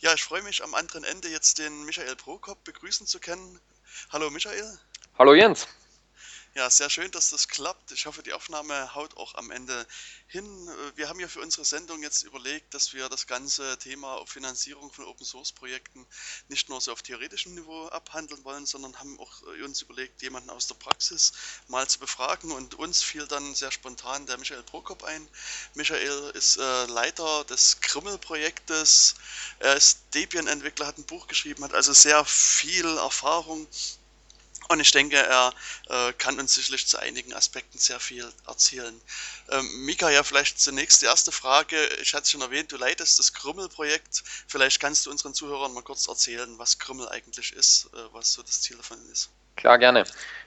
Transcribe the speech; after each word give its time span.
Ja, 0.00 0.14
ich 0.14 0.22
freue 0.22 0.42
mich 0.42 0.62
am 0.62 0.74
anderen 0.74 1.02
Ende 1.02 1.28
jetzt 1.28 1.58
den 1.58 1.84
Michael 1.84 2.14
Prokop 2.14 2.62
begrüßen 2.62 3.04
zu 3.08 3.18
können. 3.18 3.60
Hallo 4.10 4.30
Michael. 4.30 4.78
Hallo 5.18 5.34
Jens. 5.34 5.66
Ja, 6.54 6.68
sehr 6.70 6.90
schön, 6.90 7.10
dass 7.12 7.30
das 7.30 7.46
klappt. 7.46 7.92
Ich 7.92 8.06
hoffe, 8.06 8.22
die 8.22 8.32
Aufnahme 8.32 8.94
haut 8.94 9.16
auch 9.16 9.34
am 9.36 9.50
Ende 9.50 9.86
hin. 10.26 10.44
Wir 10.96 11.08
haben 11.08 11.20
ja 11.20 11.28
für 11.28 11.40
unsere 11.40 11.64
Sendung 11.64 12.02
jetzt 12.02 12.22
überlegt, 12.24 12.74
dass 12.74 12.92
wir 12.94 13.08
das 13.08 13.26
ganze 13.26 13.78
Thema 13.78 14.24
Finanzierung 14.26 14.90
von 14.90 15.04
Open 15.04 15.24
Source 15.24 15.52
Projekten 15.52 16.06
nicht 16.48 16.68
nur 16.68 16.80
so 16.80 16.90
auf 16.92 17.02
theoretischem 17.02 17.54
Niveau 17.54 17.86
abhandeln 17.88 18.42
wollen, 18.44 18.66
sondern 18.66 18.98
haben 18.98 19.20
auch 19.20 19.42
uns 19.62 19.82
überlegt, 19.82 20.22
jemanden 20.22 20.50
aus 20.50 20.66
der 20.66 20.74
Praxis 20.74 21.32
mal 21.68 21.86
zu 21.86 21.98
befragen. 22.00 22.50
Und 22.50 22.74
uns 22.74 23.02
fiel 23.02 23.26
dann 23.28 23.54
sehr 23.54 23.70
spontan 23.70 24.26
der 24.26 24.38
Michael 24.38 24.62
Prokop 24.64 25.04
ein. 25.04 25.28
Michael 25.74 26.30
ist 26.34 26.56
äh, 26.56 26.86
Leiter 26.86 27.44
des 27.44 27.80
Krümmel-Projektes. 27.82 29.14
Er 29.60 29.76
ist 29.76 30.00
Debian-Entwickler, 30.14 30.86
hat 30.86 30.98
ein 30.98 31.04
Buch 31.06 31.28
geschrieben, 31.28 31.62
hat 31.62 31.74
also 31.74 31.92
sehr 31.92 32.24
viel 32.24 32.86
Erfahrung 32.96 33.68
und 34.68 34.80
ich 34.80 34.90
denke, 34.90 35.16
er 35.16 35.52
äh, 35.88 36.12
kann 36.12 36.38
uns 36.38 36.54
sicherlich 36.54 36.86
zu 36.86 36.98
einigen 36.98 37.32
Aspekten 37.32 37.78
sehr 37.78 37.98
viel 38.00 38.30
erzählen. 38.46 39.00
Ähm, 39.50 39.84
Mika, 39.84 40.10
ja, 40.10 40.22
vielleicht 40.22 40.60
zunächst 40.60 41.00
die 41.00 41.06
erste 41.06 41.32
Frage. 41.32 41.76
Ich 42.02 42.12
hatte 42.12 42.24
es 42.24 42.30
schon 42.30 42.42
erwähnt, 42.42 42.70
du 42.70 42.76
leitest 42.76 43.18
das 43.18 43.32
Krümmel-Projekt. 43.32 44.22
Vielleicht 44.46 44.78
kannst 44.80 45.06
du 45.06 45.10
unseren 45.10 45.32
Zuhörern 45.32 45.72
mal 45.72 45.82
kurz 45.82 46.06
erzählen, 46.06 46.58
was 46.58 46.78
Krümmel 46.78 47.08
eigentlich 47.08 47.52
ist, 47.54 47.88
äh, 47.94 47.98
was 48.12 48.32
so 48.34 48.42
das 48.42 48.60
Ziel 48.60 48.76
davon 48.76 48.98
ist. 49.10 49.30
Klar, 49.56 49.78
gerne. 49.78 50.04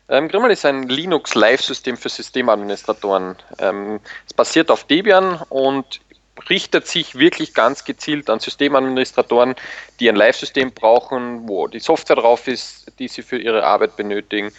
Ähm, 0.07 0.29
Krümmel 0.29 0.51
ist 0.51 0.65
ein 0.65 0.87
Linux-Live-System 0.87 1.97
für 1.97 2.09
Systemadministratoren. 2.09 3.35
Ähm, 3.57 3.99
es 4.27 4.33
basiert 4.33 4.71
auf 4.71 4.85
Debian 4.85 5.41
und 5.49 5.99
richtet 6.49 6.87
sich 6.87 7.15
wirklich 7.15 7.53
ganz 7.53 7.83
gezielt 7.83 8.29
an 8.29 8.39
Systemadministratoren, 8.39 9.55
die 9.99 10.09
ein 10.09 10.15
Live-System 10.15 10.71
brauchen, 10.71 11.47
wo 11.47 11.67
die 11.67 11.79
Software 11.79 12.15
drauf 12.15 12.47
ist, 12.47 12.91
die 12.99 13.07
sie 13.07 13.21
für 13.21 13.37
ihre 13.37 13.63
Arbeit 13.63 13.95
benötigen, 13.95 14.51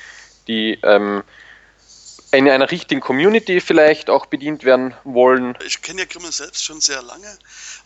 die 0.48 0.78
ähm, 0.82 1.22
in 2.32 2.48
einer 2.48 2.70
richtigen 2.70 3.02
Community 3.02 3.60
vielleicht 3.60 4.08
auch 4.08 4.24
bedient 4.24 4.64
werden 4.64 4.94
wollen. 5.04 5.56
Ich 5.66 5.82
kenne 5.82 6.00
ja 6.00 6.06
Grimmel 6.06 6.32
selbst 6.32 6.64
schon 6.64 6.80
sehr 6.80 7.02
lange 7.02 7.38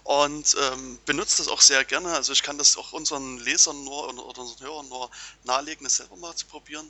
und 0.05 0.57
ähm, 0.73 0.99
benutze 1.05 1.39
das 1.39 1.49
auch 1.49 1.61
sehr 1.61 1.85
gerne. 1.85 2.13
Also 2.13 2.33
ich 2.33 2.45
kann 2.45 2.57
das 2.57 2.77
auch 2.77 2.93
unseren 2.93 3.39
Lesern 3.39 3.83
nur 3.85 4.09
oder 4.09 4.39
unseren 4.39 4.65
Hörern 4.65 4.89
nur 4.89 5.11
nahelegen, 5.43 5.83
das 5.83 5.97
selber 5.97 6.15
mal 6.17 6.35
zu 6.37 6.47
probieren. 6.47 6.89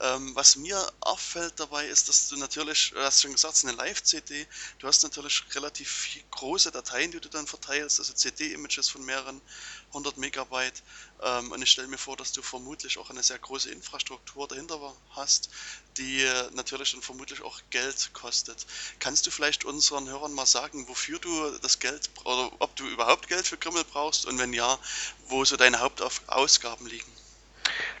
Ähm, 0.00 0.32
was 0.34 0.56
mir 0.56 0.78
auffällt 1.00 1.54
dabei 1.56 1.86
ist, 1.86 2.10
dass 2.10 2.28
du 2.28 2.36
natürlich, 2.36 2.90
du 2.94 3.00
hast 3.00 3.22
schon 3.22 3.32
gesagt, 3.32 3.54
es 3.54 3.64
ist 3.64 3.68
eine 3.70 3.78
Live-CD, 3.78 4.46
du 4.78 4.86
hast 4.86 5.02
natürlich 5.02 5.42
relativ 5.54 6.08
große 6.30 6.70
Dateien, 6.70 7.10
die 7.10 7.20
du 7.20 7.30
dann 7.30 7.46
verteilst, 7.46 8.00
also 8.00 8.12
CD-Images 8.12 8.90
von 8.90 9.02
mehreren 9.06 9.40
100 9.88 10.16
Megabyte. 10.18 10.82
Ähm, 11.22 11.52
und 11.52 11.62
ich 11.62 11.70
stelle 11.70 11.88
mir 11.88 11.98
vor, 11.98 12.16
dass 12.16 12.32
du 12.32 12.42
vermutlich 12.42 12.98
auch 12.98 13.10
eine 13.10 13.22
sehr 13.22 13.38
große 13.38 13.70
Infrastruktur 13.70 14.46
dahinter 14.48 14.78
hast, 15.10 15.50
die 15.96 16.24
natürlich 16.52 16.92
dann 16.92 17.02
vermutlich 17.02 17.42
auch 17.42 17.60
Geld 17.70 18.10
kostet. 18.12 18.66
Kannst 18.98 19.26
du 19.26 19.30
vielleicht 19.30 19.64
unseren 19.64 20.08
Hörern 20.08 20.32
mal 20.32 20.46
sagen, 20.46 20.86
wofür 20.88 21.18
du 21.18 21.58
das 21.58 21.78
Geld 21.78 22.10
oder 22.24 22.50
ob 22.58 22.74
du 22.76 22.86
überhaupt 22.86 23.28
Geld 23.28 23.46
für 23.46 23.56
Grimmel 23.56 23.84
brauchst 23.84 24.26
und 24.26 24.38
wenn 24.38 24.52
ja, 24.52 24.78
wo 25.28 25.44
so 25.44 25.56
deine 25.56 25.80
Hauptausgaben 25.80 26.86
liegen? 26.86 27.12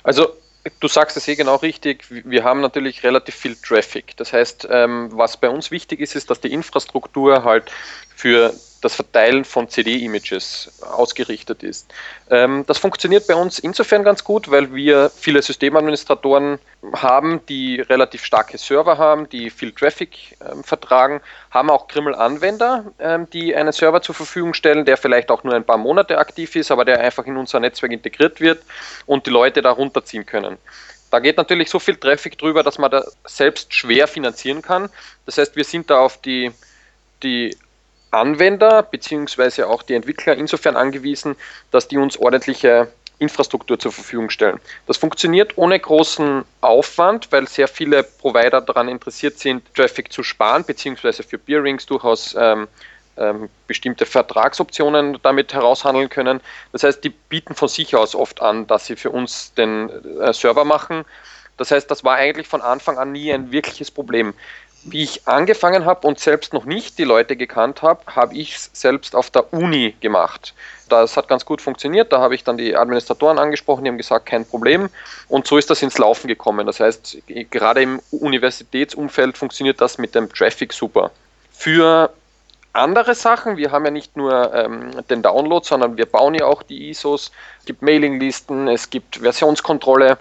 Also 0.02 0.34
Du 0.80 0.88
sagst 0.88 1.16
es 1.16 1.26
eh 1.28 1.36
genau 1.36 1.56
richtig. 1.56 2.04
Wir 2.10 2.44
haben 2.44 2.60
natürlich 2.60 3.02
relativ 3.02 3.34
viel 3.34 3.56
Traffic. 3.56 4.16
Das 4.16 4.32
heißt, 4.32 4.68
ähm, 4.70 5.08
was 5.12 5.36
bei 5.36 5.48
uns 5.48 5.70
wichtig 5.70 6.00
ist, 6.00 6.14
ist, 6.14 6.30
dass 6.30 6.40
die 6.40 6.52
Infrastruktur 6.52 7.44
halt 7.44 7.70
für 8.14 8.54
das 8.80 8.94
Verteilen 8.94 9.44
von 9.44 9.68
CD-Images 9.68 10.80
ausgerichtet 10.82 11.62
ist. 11.62 11.92
Ähm, 12.30 12.64
das 12.66 12.78
funktioniert 12.78 13.26
bei 13.26 13.34
uns 13.34 13.58
insofern 13.58 14.04
ganz 14.04 14.22
gut, 14.22 14.50
weil 14.50 14.74
wir 14.74 15.10
viele 15.10 15.42
Systemadministratoren 15.42 16.58
haben, 16.94 17.40
die 17.46 17.80
relativ 17.80 18.24
starke 18.24 18.56
Server 18.56 18.98
haben, 18.98 19.28
die 19.28 19.50
viel 19.50 19.72
Traffic 19.72 20.36
ähm, 20.40 20.62
vertragen, 20.62 21.20
haben 21.50 21.70
auch 21.70 21.88
Grimmel-Anwender, 21.88 22.92
ähm, 23.00 23.28
die 23.30 23.54
einen 23.54 23.72
Server 23.72 24.00
zur 24.00 24.14
Verfügung 24.14 24.54
stellen, 24.54 24.84
der 24.84 24.96
vielleicht 24.96 25.30
auch 25.30 25.42
nur 25.42 25.54
ein 25.54 25.64
paar 25.64 25.78
Monate 25.78 26.18
aktiv 26.18 26.54
ist, 26.54 26.70
aber 26.70 26.84
der 26.84 27.00
einfach 27.00 27.26
in 27.26 27.36
unser 27.36 27.60
Netzwerk 27.60 27.92
integriert 27.92 28.40
wird 28.40 28.62
und 29.06 29.26
die 29.26 29.30
Leute 29.30 29.60
da 29.60 29.70
runterziehen 29.70 30.24
können. 30.24 30.56
Da 31.10 31.20
geht 31.20 31.38
natürlich 31.38 31.70
so 31.70 31.78
viel 31.78 31.96
Traffic 31.96 32.38
drüber, 32.38 32.62
dass 32.62 32.78
man 32.78 32.90
da 32.90 33.02
selbst 33.24 33.72
schwer 33.72 34.06
finanzieren 34.06 34.62
kann. 34.62 34.90
Das 35.26 35.38
heißt, 35.38 35.56
wir 35.56 35.64
sind 35.64 35.90
da 35.90 36.00
auf 36.00 36.20
die, 36.20 36.52
die 37.22 37.56
Anwender 38.10 38.82
bzw. 38.82 39.64
auch 39.64 39.82
die 39.82 39.94
Entwickler 39.94 40.36
insofern 40.36 40.76
angewiesen, 40.76 41.36
dass 41.70 41.88
die 41.88 41.98
uns 41.98 42.18
ordentliche 42.18 42.88
Infrastruktur 43.18 43.78
zur 43.78 43.92
Verfügung 43.92 44.30
stellen. 44.30 44.60
Das 44.86 44.96
funktioniert 44.96 45.58
ohne 45.58 45.78
großen 45.78 46.44
Aufwand, 46.60 47.30
weil 47.32 47.48
sehr 47.48 47.68
viele 47.68 48.02
Provider 48.02 48.60
daran 48.60 48.88
interessiert 48.88 49.38
sind, 49.38 49.62
Traffic 49.74 50.12
zu 50.12 50.22
sparen, 50.22 50.64
beziehungsweise 50.64 51.22
für 51.22 51.38
Peerings 51.38 51.86
durchaus 51.86 52.36
ähm, 52.38 52.68
ähm, 53.16 53.48
bestimmte 53.66 54.06
Vertragsoptionen 54.06 55.18
damit 55.22 55.52
heraushandeln 55.52 56.08
können. 56.08 56.40
Das 56.72 56.84
heißt, 56.84 57.02
die 57.02 57.10
bieten 57.10 57.54
von 57.56 57.68
sich 57.68 57.96
aus 57.96 58.14
oft 58.14 58.40
an, 58.40 58.66
dass 58.68 58.86
sie 58.86 58.94
für 58.94 59.10
uns 59.10 59.52
den 59.54 59.90
äh, 60.20 60.32
Server 60.32 60.64
machen. 60.64 61.04
Das 61.56 61.72
heißt, 61.72 61.90
das 61.90 62.04
war 62.04 62.14
eigentlich 62.14 62.46
von 62.46 62.62
Anfang 62.62 62.98
an 62.98 63.10
nie 63.10 63.32
ein 63.32 63.50
wirkliches 63.50 63.90
Problem 63.90 64.34
wie 64.84 65.02
ich 65.02 65.26
angefangen 65.26 65.84
habe 65.84 66.06
und 66.06 66.18
selbst 66.18 66.52
noch 66.52 66.64
nicht 66.64 66.98
die 66.98 67.04
Leute 67.04 67.36
gekannt 67.36 67.82
habe, 67.82 68.00
habe 68.14 68.34
ich 68.34 68.56
es 68.56 68.70
selbst 68.72 69.14
auf 69.14 69.30
der 69.30 69.52
Uni 69.52 69.94
gemacht. 70.00 70.54
Das 70.88 71.16
hat 71.16 71.28
ganz 71.28 71.44
gut 71.44 71.60
funktioniert. 71.60 72.12
Da 72.12 72.20
habe 72.20 72.34
ich 72.34 72.44
dann 72.44 72.56
die 72.56 72.76
Administratoren 72.76 73.38
angesprochen, 73.38 73.84
die 73.84 73.90
haben 73.90 73.98
gesagt, 73.98 74.26
kein 74.26 74.46
Problem. 74.46 74.88
Und 75.28 75.46
so 75.46 75.58
ist 75.58 75.68
das 75.68 75.82
ins 75.82 75.98
Laufen 75.98 76.28
gekommen. 76.28 76.66
Das 76.66 76.80
heißt, 76.80 77.18
gerade 77.50 77.82
im 77.82 78.00
Universitätsumfeld 78.10 79.36
funktioniert 79.36 79.80
das 79.80 79.98
mit 79.98 80.14
dem 80.14 80.32
Traffic 80.32 80.72
super. 80.72 81.10
Für 81.52 82.10
andere 82.72 83.14
Sachen, 83.14 83.56
wir 83.56 83.72
haben 83.72 83.84
ja 83.84 83.90
nicht 83.90 84.16
nur 84.16 84.54
ähm, 84.54 84.90
den 85.10 85.22
Download, 85.22 85.66
sondern 85.66 85.96
wir 85.96 86.06
bauen 86.06 86.34
ja 86.34 86.46
auch 86.46 86.62
die 86.62 86.90
ISOs. 86.90 87.32
Es 87.60 87.64
gibt 87.66 87.82
Mailinglisten, 87.82 88.68
es 88.68 88.88
gibt 88.88 89.16
Versionskontrolle. 89.16 90.16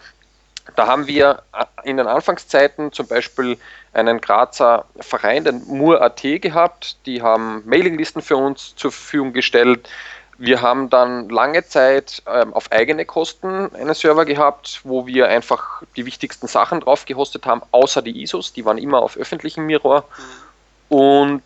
Da 0.75 0.87
haben 0.87 1.07
wir 1.07 1.43
in 1.83 1.97
den 1.97 2.07
Anfangszeiten 2.07 2.91
zum 2.91 3.07
Beispiel 3.07 3.57
einen 3.93 4.21
Grazer 4.21 4.85
Verein, 4.99 5.43
den 5.43 5.63
Mur.at 5.67 6.21
gehabt. 6.21 6.97
Die 7.05 7.21
haben 7.21 7.63
Mailinglisten 7.65 8.21
für 8.21 8.37
uns 8.37 8.75
zur 8.75 8.91
Verfügung 8.91 9.33
gestellt. 9.33 9.89
Wir 10.37 10.61
haben 10.61 10.89
dann 10.89 11.29
lange 11.29 11.65
Zeit 11.65 12.21
ähm, 12.31 12.53
auf 12.53 12.71
eigene 12.71 13.05
Kosten 13.05 13.73
einen 13.73 13.95
Server 13.95 14.23
gehabt, 14.23 14.81
wo 14.83 15.07
wir 15.07 15.27
einfach 15.27 15.81
die 15.95 16.05
wichtigsten 16.05 16.45
Sachen 16.47 16.79
drauf 16.81 17.05
gehostet 17.05 17.47
haben, 17.47 17.63
außer 17.71 18.03
die 18.03 18.21
ISOs, 18.21 18.53
die 18.53 18.63
waren 18.63 18.77
immer 18.77 19.01
auf 19.01 19.17
öffentlichem 19.17 19.65
Mirror. 19.65 20.03
Und 20.89 21.41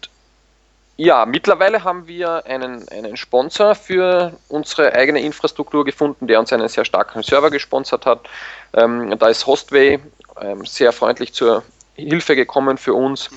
ja, 0.98 1.26
mittlerweile 1.26 1.84
haben 1.84 2.08
wir 2.08 2.46
einen, 2.46 2.88
einen 2.90 3.18
Sponsor 3.18 3.76
für 3.76 4.34
unsere 4.50 4.94
eigene 4.94 5.22
Infrastruktur 5.22 5.84
gefunden, 5.86 6.28
der 6.28 6.40
uns 6.40 6.54
einen 6.54 6.68
sehr 6.68 6.86
starken 6.86 7.24
Server 7.24 7.50
gesponsert 7.50 8.06
hat. 8.06 8.28
Ähm, 8.74 9.18
da 9.18 9.28
ist 9.28 9.48
Hostway 9.48 10.00
ähm, 10.40 10.66
sehr 10.66 10.92
freundlich 10.92 11.34
zur 11.34 11.64
Hilfe 11.96 12.36
gekommen 12.36 12.78
für 12.78 12.94
uns. 12.94 13.30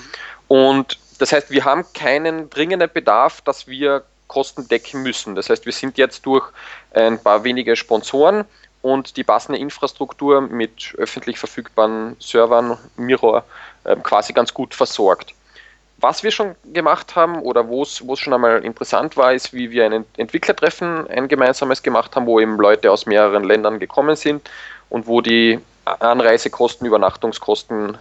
Und 0.47 0.99
das 1.19 1.31
heißt, 1.31 1.49
wir 1.49 1.65
haben 1.65 1.85
keinen 1.93 2.49
dringenden 2.49 2.89
Bedarf, 2.93 3.41
dass 3.41 3.67
wir 3.67 4.03
Kosten 4.27 4.67
decken 4.67 5.03
müssen. 5.03 5.35
Das 5.35 5.49
heißt, 5.49 5.65
wir 5.65 5.73
sind 5.73 5.97
jetzt 5.97 6.25
durch 6.25 6.51
ein 6.91 7.21
paar 7.21 7.43
wenige 7.43 7.75
Sponsoren 7.75 8.45
und 8.81 9.17
die 9.17 9.23
passende 9.23 9.59
Infrastruktur 9.59 10.41
mit 10.41 10.93
öffentlich 10.97 11.39
verfügbaren 11.39 12.15
Servern, 12.19 12.77
Mirror, 12.97 13.43
ähm, 13.85 14.03
quasi 14.03 14.33
ganz 14.33 14.53
gut 14.53 14.75
versorgt. 14.75 15.33
Was 16.07 16.21
wir 16.21 16.29
schon 16.29 16.53
gemacht 16.71 17.15
haben 17.15 17.39
oder 17.39 17.67
wo 17.67 17.81
es 17.81 18.03
schon 18.19 18.31
einmal 18.31 18.63
interessant 18.63 19.17
war, 19.17 19.33
ist, 19.33 19.53
wie 19.53 19.71
wir 19.71 19.85
ein 19.85 20.05
Entwicklertreffen, 20.17 21.07
ein 21.07 21.27
gemeinsames 21.27 21.81
gemacht 21.81 22.15
haben, 22.15 22.27
wo 22.27 22.39
eben 22.39 22.57
Leute 22.57 22.91
aus 22.91 23.07
mehreren 23.07 23.43
Ländern 23.43 23.79
gekommen 23.79 24.15
sind 24.15 24.47
und 24.89 25.07
wo 25.07 25.21
die 25.21 25.59
Anreisekosten, 25.83 26.85
Übernachtungskosten 26.85 27.97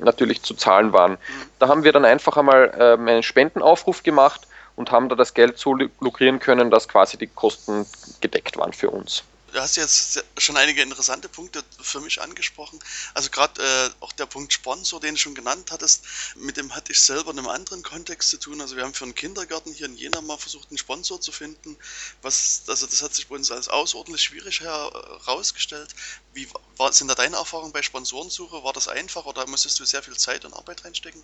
natürlich 0.00 0.42
zu 0.42 0.54
zahlen 0.54 0.92
waren. 0.92 1.18
Da 1.60 1.68
haben 1.68 1.84
wir 1.84 1.92
dann 1.92 2.04
einfach 2.04 2.36
einmal 2.36 2.74
ähm, 2.80 3.06
einen 3.06 3.22
Spendenaufruf 3.22 4.02
gemacht 4.02 4.48
und 4.74 4.90
haben 4.90 5.08
da 5.08 5.14
das 5.14 5.32
Geld 5.32 5.56
so 5.56 5.74
lukrieren 6.00 6.40
können, 6.40 6.72
dass 6.72 6.88
quasi 6.88 7.16
die 7.16 7.28
Kosten 7.28 7.86
gedeckt 8.20 8.56
waren 8.56 8.72
für 8.72 8.90
uns 8.90 9.22
du 9.52 9.60
hast 9.60 9.76
jetzt 9.76 10.24
schon 10.38 10.56
einige 10.56 10.82
interessante 10.82 11.28
Punkte 11.28 11.62
für 11.80 12.00
mich 12.00 12.20
angesprochen. 12.20 12.78
Also 13.14 13.30
gerade 13.30 13.62
äh, 13.62 13.90
auch 14.00 14.12
der 14.12 14.26
Punkt 14.26 14.52
Sponsor, 14.52 15.00
den 15.00 15.14
du 15.14 15.20
schon 15.20 15.34
genannt 15.34 15.70
hattest, 15.72 16.04
mit 16.36 16.56
dem 16.56 16.74
hatte 16.74 16.92
ich 16.92 17.00
selber 17.00 17.30
in 17.30 17.38
einem 17.38 17.48
anderen 17.48 17.82
Kontext 17.82 18.30
zu 18.30 18.38
tun. 18.38 18.60
Also 18.60 18.76
wir 18.76 18.84
haben 18.84 18.94
für 18.94 19.04
einen 19.04 19.14
Kindergarten 19.14 19.72
hier 19.72 19.86
in 19.86 19.96
Jena 19.96 20.20
mal 20.20 20.36
versucht, 20.36 20.70
einen 20.70 20.78
Sponsor 20.78 21.20
zu 21.20 21.32
finden. 21.32 21.76
Was, 22.22 22.62
also 22.68 22.86
das 22.86 23.02
hat 23.02 23.14
sich 23.14 23.28
bei 23.28 23.36
uns 23.36 23.50
als 23.50 23.68
außerordentlich 23.68 24.22
schwierig 24.22 24.60
herausgestellt. 24.60 25.94
Wie 26.32 26.48
war, 26.76 26.92
sind 26.92 27.08
da 27.08 27.14
deine 27.14 27.36
Erfahrungen 27.36 27.72
bei 27.72 27.82
Sponsorensuche? 27.82 28.62
War 28.64 28.72
das 28.72 28.88
einfach 28.88 29.26
oder 29.26 29.46
musstest 29.46 29.78
du 29.80 29.84
sehr 29.84 30.02
viel 30.02 30.16
Zeit 30.16 30.44
und 30.44 30.54
Arbeit 30.54 30.84
reinstecken? 30.84 31.22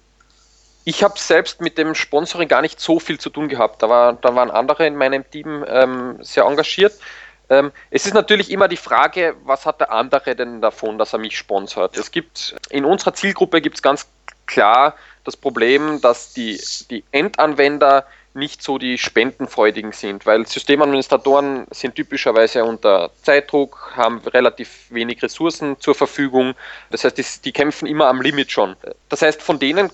ich 0.84 1.04
habe 1.04 1.18
selbst 1.18 1.60
mit 1.60 1.78
dem 1.78 1.94
Sponsoring 1.94 2.48
gar 2.48 2.62
nicht 2.62 2.80
so 2.80 2.98
viel 2.98 3.18
zu 3.18 3.30
tun 3.30 3.48
gehabt. 3.48 3.82
Da, 3.82 3.88
war, 3.88 4.14
da 4.14 4.34
waren 4.34 4.50
andere 4.50 4.86
in 4.86 4.96
meinem 4.96 5.28
Team 5.30 5.64
ähm, 5.68 6.18
sehr 6.22 6.44
engagiert. 6.44 6.92
Ähm, 7.52 7.70
es 7.90 8.06
ist 8.06 8.14
natürlich 8.14 8.50
immer 8.50 8.66
die 8.66 8.78
Frage, 8.78 9.36
was 9.44 9.66
hat 9.66 9.78
der 9.80 9.92
andere 9.92 10.34
denn 10.34 10.62
davon, 10.62 10.96
dass 10.96 11.12
er 11.12 11.18
mich 11.18 11.36
sponsert? 11.36 11.98
Es 11.98 12.10
gibt 12.10 12.54
in 12.70 12.86
unserer 12.86 13.12
Zielgruppe 13.12 13.60
gibt 13.60 13.76
es 13.76 13.82
ganz 13.82 14.06
klar 14.46 14.94
das 15.24 15.36
Problem, 15.36 16.00
dass 16.00 16.32
die, 16.32 16.58
die 16.90 17.04
Endanwender 17.12 18.06
nicht 18.32 18.62
so 18.62 18.78
die 18.78 18.96
Spendenfreudigen 18.96 19.92
sind, 19.92 20.24
weil 20.24 20.46
Systemadministratoren 20.46 21.66
sind 21.70 21.94
typischerweise 21.94 22.64
unter 22.64 23.10
Zeitdruck, 23.22 23.92
haben 23.96 24.20
relativ 24.20 24.86
wenig 24.88 25.22
Ressourcen 25.22 25.78
zur 25.78 25.94
Verfügung. 25.94 26.54
Das 26.90 27.04
heißt, 27.04 27.18
die, 27.18 27.26
die 27.44 27.52
kämpfen 27.52 27.86
immer 27.86 28.06
am 28.06 28.22
Limit 28.22 28.50
schon. 28.50 28.76
Das 29.10 29.20
heißt, 29.20 29.42
von 29.42 29.58
denen 29.58 29.90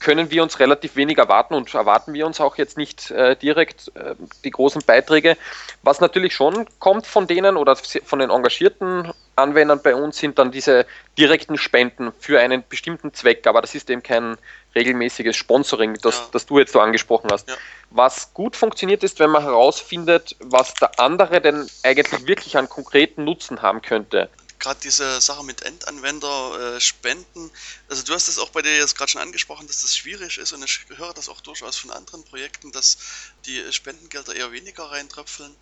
können 0.00 0.30
wir 0.30 0.42
uns 0.42 0.58
relativ 0.58 0.96
wenig 0.96 1.18
erwarten 1.18 1.54
und 1.54 1.72
erwarten 1.74 2.14
wir 2.14 2.26
uns 2.26 2.40
auch 2.40 2.56
jetzt 2.56 2.76
nicht 2.76 3.10
äh, 3.10 3.36
direkt 3.36 3.92
äh, 3.94 4.14
die 4.44 4.50
großen 4.50 4.82
Beiträge. 4.84 5.36
Was 5.82 6.00
natürlich 6.00 6.34
schon 6.34 6.66
kommt 6.78 7.06
von 7.06 7.26
denen 7.26 7.56
oder 7.56 7.76
von 7.76 8.18
den 8.18 8.30
engagierten 8.30 9.12
Anwendern 9.36 9.80
bei 9.82 9.94
uns 9.94 10.18
sind 10.18 10.38
dann 10.38 10.50
diese 10.50 10.86
direkten 11.18 11.56
Spenden 11.58 12.12
für 12.18 12.40
einen 12.40 12.64
bestimmten 12.68 13.12
Zweck, 13.14 13.46
aber 13.46 13.60
das 13.60 13.74
ist 13.74 13.90
eben 13.90 14.02
kein 14.02 14.36
regelmäßiges 14.74 15.36
Sponsoring, 15.36 15.94
das, 16.02 16.18
ja. 16.18 16.26
das 16.32 16.46
du 16.46 16.58
jetzt 16.58 16.72
so 16.72 16.80
angesprochen 16.80 17.28
hast. 17.30 17.48
Ja. 17.48 17.56
Was 17.90 18.32
gut 18.34 18.56
funktioniert 18.56 19.02
ist, 19.02 19.18
wenn 19.18 19.30
man 19.30 19.42
herausfindet, 19.42 20.36
was 20.40 20.74
der 20.74 20.98
andere 20.98 21.40
denn 21.40 21.68
eigentlich 21.82 22.26
wirklich 22.26 22.56
an 22.56 22.68
konkreten 22.68 23.24
Nutzen 23.24 23.62
haben 23.62 23.82
könnte 23.82 24.28
gerade 24.60 24.80
diese 24.80 25.20
Sache 25.20 25.44
mit 25.44 25.62
Endanwender 25.62 26.76
äh, 26.76 26.80
spenden, 26.80 27.50
also 27.88 28.04
du 28.04 28.12
hast 28.14 28.28
es 28.28 28.38
auch 28.38 28.50
bei 28.50 28.62
dir 28.62 28.76
jetzt 28.76 28.96
gerade 28.96 29.10
schon 29.10 29.20
angesprochen, 29.20 29.66
dass 29.66 29.80
das 29.80 29.96
schwierig 29.96 30.38
ist 30.38 30.52
und 30.52 30.62
ich 30.64 30.86
höre 30.96 31.12
das 31.14 31.28
auch 31.28 31.40
durchaus 31.40 31.76
von 31.76 31.90
anderen 31.90 32.24
Projekten, 32.24 32.70
dass 32.70 32.98
die 33.46 33.60
Spendengelder 33.72 34.34
eher 34.36 34.52
weniger 34.52 34.84
reintröpfeln. 34.84 35.54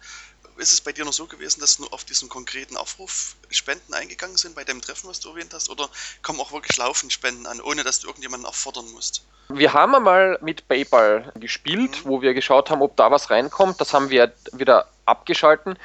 Ist 0.59 0.73
es 0.73 0.81
bei 0.81 0.93
dir 0.93 1.05
noch 1.05 1.13
so 1.13 1.27
gewesen, 1.27 1.61
dass 1.61 1.79
nur 1.79 1.93
auf 1.93 2.05
diesen 2.05 2.29
konkreten 2.29 2.77
Aufruf 2.77 3.37
Spenden 3.49 3.95
eingegangen 3.95 4.37
sind 4.37 4.57
bei 4.57 4.65
dem 4.65 4.81
Treffen, 4.81 5.09
was 5.09 5.21
du 5.21 5.31
erwähnt 5.31 5.55
hast, 5.55 5.71
oder 5.71 5.89
kommen 6.23 6.41
auch 6.41 6.51
wirklich 6.51 6.77
laufend 6.77 7.13
Spenden 7.13 7.47
an, 7.47 7.61
ohne 7.61 7.85
dass 7.85 8.01
du 8.01 8.09
irgendjemanden 8.09 8.47
auffordern 8.47 8.91
musst? 8.91 9.25
Wir 9.51 9.73
haben 9.73 9.95
einmal 9.95 10.39
mit 10.43 10.69
PayPal 10.69 11.33
gespielt, 11.37 12.05
mhm. 12.05 12.09
wo 12.09 12.23
wir 12.23 12.35
geschaut 12.35 12.71
haben, 12.71 12.83
ob 12.83 12.97
da 12.97 13.11
was 13.11 13.31
reinkommt. 13.31 13.81
Das 13.81 13.95
haben 13.95 14.11
wir 14.11 14.35
wieder 14.53 14.89
abgeschalten. 15.07 15.79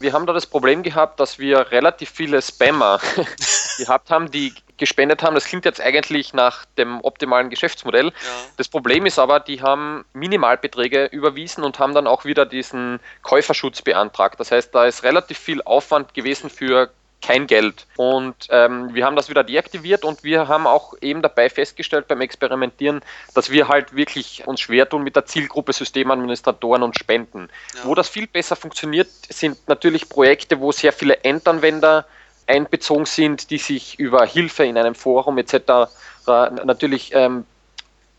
Wir 0.00 0.12
haben 0.12 0.26
da 0.26 0.32
das 0.32 0.46
Problem 0.46 0.82
gehabt, 0.82 1.18
dass 1.18 1.38
wir 1.38 1.70
relativ 1.72 2.10
viele 2.10 2.40
Spammer 2.40 3.00
gehabt 3.78 4.10
haben, 4.10 4.30
die 4.30 4.54
gespendet 4.76 5.22
haben. 5.22 5.34
Das 5.34 5.44
klingt 5.44 5.64
jetzt 5.64 5.80
eigentlich 5.80 6.32
nach 6.32 6.64
dem 6.76 7.00
optimalen 7.02 7.50
Geschäftsmodell. 7.50 8.06
Ja. 8.06 8.12
Das 8.56 8.68
Problem 8.68 9.06
ist 9.06 9.18
aber, 9.18 9.40
die 9.40 9.60
haben 9.60 10.04
Minimalbeträge 10.12 11.06
überwiesen 11.06 11.64
und 11.64 11.78
haben 11.78 11.94
dann 11.94 12.06
auch 12.06 12.24
wieder 12.24 12.46
diesen 12.46 13.00
Käuferschutz 13.22 13.82
beantragt. 13.82 14.38
Das 14.38 14.52
heißt, 14.52 14.74
da 14.74 14.86
ist 14.86 15.02
relativ 15.02 15.38
viel 15.38 15.62
Aufwand 15.62 16.14
gewesen 16.14 16.48
für 16.48 16.90
kein 17.20 17.46
Geld. 17.46 17.86
Und 17.96 18.34
ähm, 18.50 18.94
wir 18.94 19.04
haben 19.04 19.16
das 19.16 19.28
wieder 19.28 19.42
deaktiviert 19.44 20.04
und 20.04 20.22
wir 20.22 20.48
haben 20.48 20.66
auch 20.66 20.94
eben 21.00 21.20
dabei 21.20 21.50
festgestellt 21.50 22.06
beim 22.08 22.20
Experimentieren, 22.20 23.00
dass 23.34 23.50
wir 23.50 23.68
halt 23.68 23.94
wirklich 23.96 24.46
uns 24.46 24.60
schwer 24.60 24.88
tun 24.88 25.02
mit 25.02 25.16
der 25.16 25.26
Zielgruppe 25.26 25.72
Systemadministratoren 25.72 26.82
und 26.82 26.96
Spenden. 26.96 27.48
Ja. 27.74 27.84
Wo 27.84 27.94
das 27.94 28.08
viel 28.08 28.26
besser 28.26 28.56
funktioniert, 28.56 29.08
sind 29.28 29.56
natürlich 29.68 30.08
Projekte, 30.08 30.60
wo 30.60 30.72
sehr 30.72 30.92
viele 30.92 31.24
Endanwender 31.24 32.06
einbezogen 32.46 33.06
sind, 33.06 33.50
die 33.50 33.58
sich 33.58 33.98
über 33.98 34.24
Hilfe 34.24 34.64
in 34.64 34.78
einem 34.78 34.94
Forum 34.94 35.38
etc. 35.38 35.90
natürlich 36.26 37.12
ähm, 37.14 37.44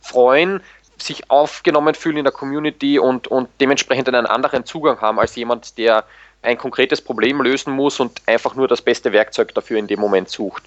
freuen, 0.02 0.62
sich 0.98 1.32
aufgenommen 1.32 1.96
fühlen 1.96 2.18
in 2.18 2.24
der 2.26 2.34
Community 2.34 3.00
und, 3.00 3.28
und 3.28 3.50
dementsprechend 3.60 4.10
einen 4.10 4.26
anderen 4.26 4.66
Zugang 4.66 5.00
haben 5.02 5.20
als 5.20 5.36
jemand, 5.36 5.78
der 5.78 6.04
ein 6.42 6.58
konkretes 6.58 7.02
Problem 7.02 7.42
lösen 7.42 7.74
muss 7.74 8.00
und 8.00 8.22
einfach 8.26 8.56
nur 8.56 8.68
das 8.68 8.82
beste 8.82 9.12
Werkzeug 9.12 9.54
dafür 9.54 9.78
in 9.78 9.88
dem 9.88 10.00
Moment 10.00 10.30
sucht. 10.30 10.64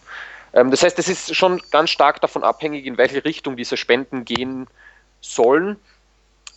Ähm, 0.52 0.70
das 0.70 0.82
heißt, 0.82 0.98
es 0.98 1.08
ist 1.08 1.34
schon 1.34 1.62
ganz 1.70 1.90
stark 1.90 2.20
davon 2.20 2.44
abhängig, 2.44 2.86
in 2.86 2.98
welche 2.98 3.24
Richtung 3.24 3.56
diese 3.56 3.76
Spenden 3.76 4.24
gehen 4.24 4.66
sollen, 5.20 5.76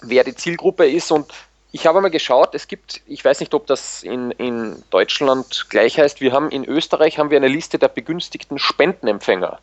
wer 0.02 0.24
die 0.24 0.36
Zielgruppe 0.36 0.90
ist 0.90 1.12
und 1.12 1.32
ich 1.72 1.86
habe 1.86 2.00
mal 2.00 2.10
geschaut, 2.10 2.56
es 2.56 2.70
gibt, 2.70 3.02
ich 3.06 3.26
weiß 3.26 3.42
nicht, 3.42 3.54
ob 3.54 3.68
das 3.68 4.02
in, 4.02 4.32
in 4.32 4.82
Deutschland 4.92 5.66
gleich 5.70 6.00
heißt, 6.00 6.22
wir 6.22 6.32
haben 6.32 6.50
in 6.50 6.64
Österreich 6.64 7.20
haben 7.20 7.32
wir 7.32 7.38
eine 7.38 7.50
Liste 7.50 7.78
der 7.78 7.90
begünstigten 7.90 8.60
Spendenempfänger. 8.60 9.60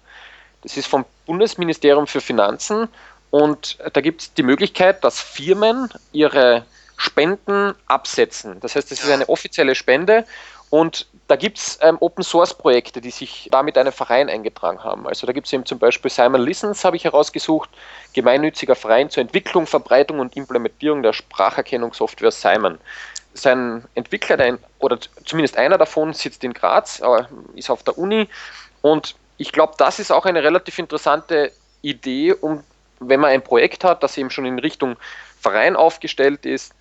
Das 0.62 0.76
ist 0.76 0.88
vom 0.88 1.06
Bundesministerium 1.24 2.06
für 2.06 2.20
Finanzen 2.20 2.88
und 3.30 3.78
da 3.94 4.00
gibt 4.02 4.20
es 4.20 4.34
die 4.34 4.42
Möglichkeit, 4.42 5.02
dass 5.04 5.22
Firmen 5.22 5.88
ihre 6.12 6.66
Spenden 7.02 7.74
absetzen. 7.86 8.60
Das 8.60 8.76
heißt, 8.76 8.92
es 8.92 9.02
ist 9.02 9.10
eine 9.10 9.28
offizielle 9.28 9.74
Spende 9.74 10.24
und 10.70 11.08
da 11.26 11.34
gibt 11.34 11.58
es 11.58 11.78
ähm, 11.82 11.96
Open 12.00 12.22
Source 12.22 12.54
Projekte, 12.54 13.00
die 13.00 13.10
sich 13.10 13.48
da 13.50 13.62
mit 13.64 13.76
einem 13.76 13.92
Verein 13.92 14.30
eingetragen 14.30 14.84
haben. 14.84 15.08
Also 15.08 15.26
da 15.26 15.32
gibt 15.32 15.48
es 15.48 15.52
eben 15.52 15.66
zum 15.66 15.78
Beispiel 15.78 16.10
Simon 16.10 16.40
Listens, 16.40 16.84
habe 16.84 16.96
ich 16.96 17.04
herausgesucht, 17.04 17.68
gemeinnütziger 18.14 18.76
Verein 18.76 19.10
zur 19.10 19.20
Entwicklung, 19.20 19.66
Verbreitung 19.66 20.20
und 20.20 20.36
Implementierung 20.36 21.02
der 21.02 21.12
Spracherkennungssoftware 21.12 22.30
Simon. 22.30 22.78
Sein 23.34 23.84
Entwickler, 23.94 24.36
der, 24.36 24.58
oder 24.78 24.98
zumindest 25.24 25.56
einer 25.56 25.78
davon, 25.78 26.14
sitzt 26.14 26.44
in 26.44 26.52
Graz, 26.52 27.02
ist 27.56 27.68
auf 27.68 27.82
der 27.82 27.98
Uni. 27.98 28.28
Und 28.80 29.16
ich 29.38 29.50
glaube, 29.50 29.74
das 29.76 29.98
ist 29.98 30.12
auch 30.12 30.24
eine 30.24 30.42
relativ 30.42 30.78
interessante 30.78 31.50
Idee, 31.82 32.34
um, 32.34 32.62
wenn 33.00 33.18
man 33.18 33.30
ein 33.30 33.42
Projekt 33.42 33.82
hat, 33.82 34.02
das 34.02 34.16
eben 34.16 34.30
schon 34.30 34.46
in 34.46 34.60
Richtung 34.60 34.96
Verein 35.40 35.74
aufgestellt 35.74 36.46
ist, 36.46 36.72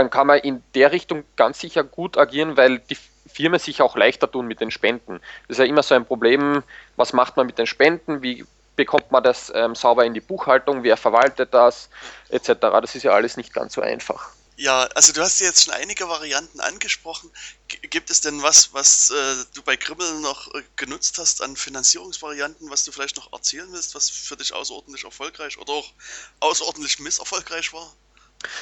dann 0.00 0.08
kann 0.08 0.26
man 0.26 0.38
in 0.38 0.62
der 0.74 0.92
Richtung 0.92 1.24
ganz 1.36 1.60
sicher 1.60 1.84
gut 1.84 2.16
agieren, 2.16 2.56
weil 2.56 2.78
die 2.78 2.96
Firmen 3.26 3.60
sich 3.60 3.82
auch 3.82 3.96
leichter 3.96 4.30
tun 4.30 4.46
mit 4.46 4.60
den 4.60 4.70
Spenden. 4.70 5.20
Das 5.46 5.56
ist 5.56 5.58
ja 5.58 5.66
immer 5.66 5.82
so 5.82 5.94
ein 5.94 6.06
Problem, 6.06 6.62
was 6.96 7.12
macht 7.12 7.36
man 7.36 7.46
mit 7.46 7.58
den 7.58 7.66
Spenden, 7.66 8.22
wie 8.22 8.46
bekommt 8.76 9.12
man 9.12 9.22
das 9.22 9.52
ähm, 9.54 9.74
sauber 9.74 10.06
in 10.06 10.14
die 10.14 10.22
Buchhaltung, 10.22 10.84
wer 10.84 10.96
verwaltet 10.96 11.52
das, 11.52 11.90
etc. 12.30 12.52
Das 12.60 12.94
ist 12.94 13.02
ja 13.02 13.12
alles 13.12 13.36
nicht 13.36 13.52
ganz 13.52 13.74
so 13.74 13.82
einfach. 13.82 14.30
Ja, 14.56 14.84
also 14.94 15.12
du 15.12 15.20
hast 15.20 15.38
jetzt 15.40 15.64
schon 15.64 15.74
einige 15.74 16.08
Varianten 16.08 16.60
angesprochen. 16.60 17.30
G 17.68 17.76
gibt 17.88 18.08
es 18.08 18.22
denn 18.22 18.42
was, 18.42 18.72
was 18.72 19.10
äh, 19.10 19.44
du 19.52 19.62
bei 19.62 19.76
Kribbel 19.76 20.20
noch 20.20 20.54
äh, 20.54 20.62
genutzt 20.76 21.18
hast 21.18 21.42
an 21.42 21.56
Finanzierungsvarianten, 21.56 22.70
was 22.70 22.84
du 22.84 22.92
vielleicht 22.92 23.16
noch 23.16 23.30
erzählen 23.34 23.68
willst, 23.70 23.94
was 23.94 24.08
für 24.08 24.38
dich 24.38 24.54
außerordentlich 24.54 25.04
erfolgreich 25.04 25.58
oder 25.58 25.74
auch 25.74 25.92
außerordentlich 26.40 27.00
misserfolgreich 27.00 27.74
war? 27.74 27.92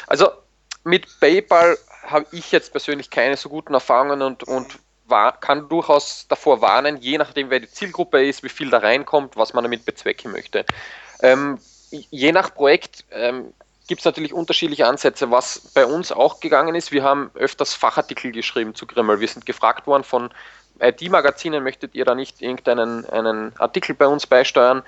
Also 0.08 0.31
mit 0.88 1.20
PayPal 1.20 1.79
habe 2.02 2.26
ich 2.32 2.50
jetzt 2.50 2.73
persönlich 2.73 3.11
keine 3.11 3.37
so 3.37 3.49
guten 3.49 3.75
Erfahrungen 3.75 4.23
und, 4.23 4.44
und 4.44 4.79
war, 5.06 5.39
kann 5.39 5.69
durchaus 5.69 6.27
davor 6.29 6.60
warnen, 6.60 6.98
je 6.98 7.19
nachdem, 7.19 7.51
wer 7.51 7.60
die 7.60 7.70
Zielgruppe 7.70 8.24
ist, 8.24 8.43
wie 8.43 8.48
viel 8.48 8.70
da 8.70 8.79
reinkommt, 8.79 9.36
was 9.36 9.53
man 9.53 9.65
damit 9.65 9.84
bezwecken 9.84 10.32
möchte. 10.32 10.65
Ähm, 11.22 11.58
je 11.91 12.32
nach 12.32 12.55
Projekt 12.55 13.05
ähm, 13.10 13.53
gibt 13.86 14.01
es 14.01 14.05
natürlich 14.05 14.32
unterschiedliche 14.32 14.86
Ansätze. 14.86 15.31
Was 15.31 15.60
bei 15.74 15.86
uns 15.86 16.12
auch 16.12 16.41
gegangen 16.41 16.74
ist, 16.74 16.93
wir 16.93 17.03
haben 17.03 17.31
öfters 17.34 17.74
Fachartikel 17.74 18.32
geschrieben 18.32 18.74
zu 18.74 18.86
Grimmel. 18.86 19.20
Wir 19.20 19.29
sind 19.29 19.46
gefragt 19.46 19.86
worden 19.86 20.05
von 20.05 20.31
IT-Magazinen, 20.81 21.62
möchtet 21.62 21.94
ihr 21.94 22.05
da 22.05 22.15
nicht 22.15 22.41
irgendeinen 22.41 23.05
einen 23.06 23.53
Artikel 23.58 23.94
bei 23.94 24.06
uns 24.06 24.27
beisteuern? 24.27 24.82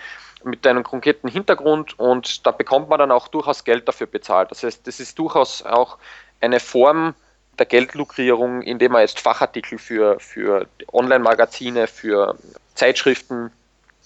Mit 0.45 0.67
einem 0.67 0.83
konkreten 0.83 1.29
Hintergrund 1.29 1.99
und 1.99 2.47
da 2.47 2.51
bekommt 2.51 2.89
man 2.89 2.99
dann 2.99 3.11
auch 3.11 3.29
durchaus 3.29 3.65
Geld 3.65 3.87
dafür 3.89 4.07
bezahlt. 4.07 4.51
Das 4.51 4.63
heißt, 4.63 4.87
das 4.87 5.01
ist 5.01 5.19
durchaus 5.19 5.63
auch 5.63 5.99
eine 6.41 6.61
Form 6.61 7.15
der 7.59 7.67
Geldlukrierung, 7.67 8.63
indem 8.63 8.93
man 8.93 9.03
jetzt 9.03 9.21
Fachartikel 9.21 9.79
für, 9.79 10.19
für 10.19 10.67
Online-Magazine, 10.93 11.87
für 11.87 12.37
Zeitschriften 12.75 13.53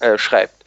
äh, 0.01 0.19
schreibt. 0.19 0.65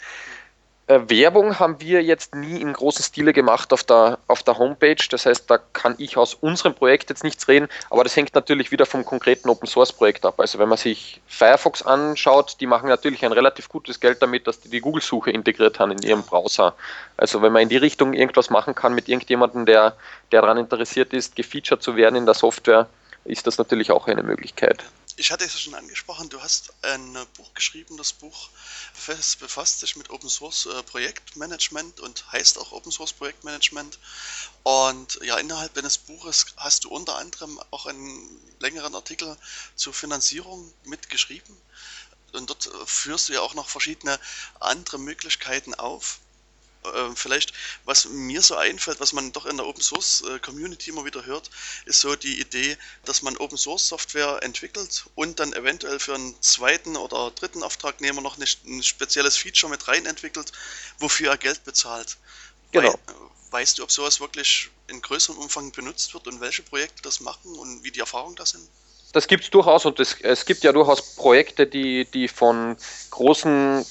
Äh, 0.88 1.01
Werbung 1.10 1.60
haben 1.60 1.82
wir 1.82 2.01
jetzt 2.01 2.34
nie 2.34 2.62
im 2.62 2.72
großen 2.72 3.03
Stile 3.03 3.34
gemacht 3.34 3.74
auf 3.74 3.84
der, 3.84 4.20
auf 4.27 4.41
der 4.44 4.58
Homepage. 4.58 4.96
Das 5.10 5.25
heißt, 5.25 5.50
da 5.51 5.58
kann 5.58 5.96
ich 5.98 6.15
aus 6.15 6.34
unserem 6.34 6.74
Projekt 6.74 7.10
jetzt 7.10 7.25
nichts 7.25 7.50
reden, 7.50 7.67
aber 7.89 8.06
das 8.06 8.15
hängt 8.15 8.34
natürlich 8.34 8.72
wieder 8.72 8.86
vom 8.86 9.03
konkreten 9.03 9.50
Open 9.50 9.67
Source 9.67 9.91
Projekt 9.91 10.25
ab. 10.25 10.39
Also 10.39 10.60
wenn 10.60 10.70
man 10.70 10.77
sich 10.77 11.22
Firefox 11.27 11.82
anschaut, 11.82 12.56
die 12.62 12.67
machen 12.67 12.88
natürlich 12.88 13.25
ein 13.25 13.34
relativ 13.34 13.67
gutes 13.67 14.00
Geld 14.00 14.22
damit, 14.22 14.48
dass 14.48 14.62
die 14.62 14.70
die 14.70 14.79
Google-Suche 14.79 15.29
integriert 15.29 15.77
haben 15.79 15.91
in 15.91 16.01
ihrem 16.01 16.24
Browser. 16.24 16.74
Also 17.17 17.41
wenn 17.41 17.51
man 17.51 17.63
in 17.63 17.70
die 17.70 17.77
Richtung 17.77 18.13
irgendwas 18.13 18.50
machen 18.50 18.74
kann 18.74 18.96
mit 18.96 19.10
irgendjemandem, 19.10 19.65
der, 19.65 19.98
der 20.32 20.41
daran 20.41 20.58
interessiert 20.58 21.13
ist, 21.13 21.36
gefeatured 21.36 21.84
zu 21.84 21.98
werden 21.98 22.15
in 22.15 22.25
der 22.25 22.36
Software, 22.36 22.88
ist 23.25 23.46
das 23.46 23.58
natürlich 23.58 23.91
auch 23.91 24.08
eine 24.08 24.24
Möglichkeit 24.24 24.86
ich 25.20 25.32
hatte 25.32 25.46
es 25.46 25.60
schon 25.60 25.74
angesprochen, 25.74 26.30
du 26.30 26.42
hast 26.42 26.72
ein 26.84 27.18
Buch 27.36 27.52
geschrieben, 27.56 27.98
das 27.98 28.14
Buch 28.14 28.50
befasst 29.40 29.80
sich 29.80 29.96
mit 29.96 30.12
Open 30.12 30.30
Source 30.30 30.68
äh, 30.68 30.84
Projektmanagement 30.84 32.00
und 32.00 32.32
heißt 32.32 32.60
auch 32.60 32.72
Open 32.72 32.92
Source 32.92 33.14
Projektmanagement. 33.14 33.98
Und 34.62 35.20
ja, 35.24 35.38
innerhalb 35.40 35.74
deines 35.74 35.98
Buches 35.98 36.46
hast 36.58 36.84
du 36.84 36.90
unter 36.90 37.18
anderem 37.18 37.60
auch 37.72 37.88
einen 37.88 38.30
längeren 38.60 38.94
Artikel 38.94 39.36
zur 39.76 39.94
Finanzierung 39.94 40.72
mitgeschrieben. 40.86 41.58
Und 42.34 42.52
dort 42.52 42.68
äh, 42.68 42.86
führst 42.86 43.30
du 43.30 43.34
ja 43.34 43.42
auch 43.42 43.56
noch 43.56 43.70
verschiedene 43.70 44.20
andere 44.60 45.00
Möglichkeiten 45.00 45.74
auf. 45.74 46.20
Äh, 46.94 47.15
vielleicht, 47.15 47.53
was 47.86 48.06
mir 48.06 48.41
so 48.41 48.56
einfällt, 48.56 49.00
was 49.00 49.13
man 49.13 49.32
doch 49.32 49.46
in 49.46 49.58
der 49.58 49.65
Open 49.65 49.82
Source 49.82 50.24
äh, 50.29 50.39
Community 50.39 50.89
immer 50.89 51.06
wieder 51.06 51.25
hört, 51.25 51.50
ist 51.86 52.01
so 52.01 52.15
die 52.15 52.39
Idee, 52.39 52.77
dass 53.06 53.22
man 53.22 53.38
Open 53.38 53.58
Source 53.58 53.88
Software 53.88 54.39
entwickelt 54.44 55.06
und 55.15 55.39
dann 55.39 55.53
eventuell 55.53 56.00
für 56.00 56.15
einen 56.15 56.36
zweiten 56.41 56.96
oder 56.96 57.32
dritten 57.32 57.63
Auftragnehmer 57.63 58.22
noch 58.22 58.38
nicht 58.38 58.65
ein 58.65 58.84
spezielles 58.84 59.38
Feature 59.38 59.70
mit 59.70 59.88
rein 59.88 60.06
entwickelt, 60.06 60.51
wofür 61.00 61.32
er 61.32 61.38
Geld 61.38 61.63
bezahlt. 61.63 62.17
Genau. 62.72 63.00
Wei 63.08 63.13
weißt 63.51 63.77
du, 63.77 63.84
ob 63.84 63.91
sowas 63.91 64.20
wirklich 64.20 64.70
in 64.88 65.01
größerem 65.01 65.38
Umfang 65.38 65.72
benutzt 65.72 66.13
wird 66.13 66.27
und 66.27 66.41
welche 66.41 66.63
Projekte 66.63 67.01
das 67.01 67.20
machen 67.20 67.56
und 67.56 67.84
wie 67.84 67.91
die 67.91 68.00
Erfahrungen 68.00 68.36
da 68.36 68.46
sind? 68.46 68.67
Das 69.13 69.27
gibt 69.27 69.46
es 69.46 69.50
durchaus 69.50 69.86
und 69.86 70.00
es, 70.00 70.17
es 70.22 70.46
gibt 70.46 70.63
ja 70.63 70.74
durchaus 70.74 71.15
Projekte, 71.15 71.65
die, 71.65 72.06
die 72.06 72.27
von 72.27 72.75
großen 73.10 73.86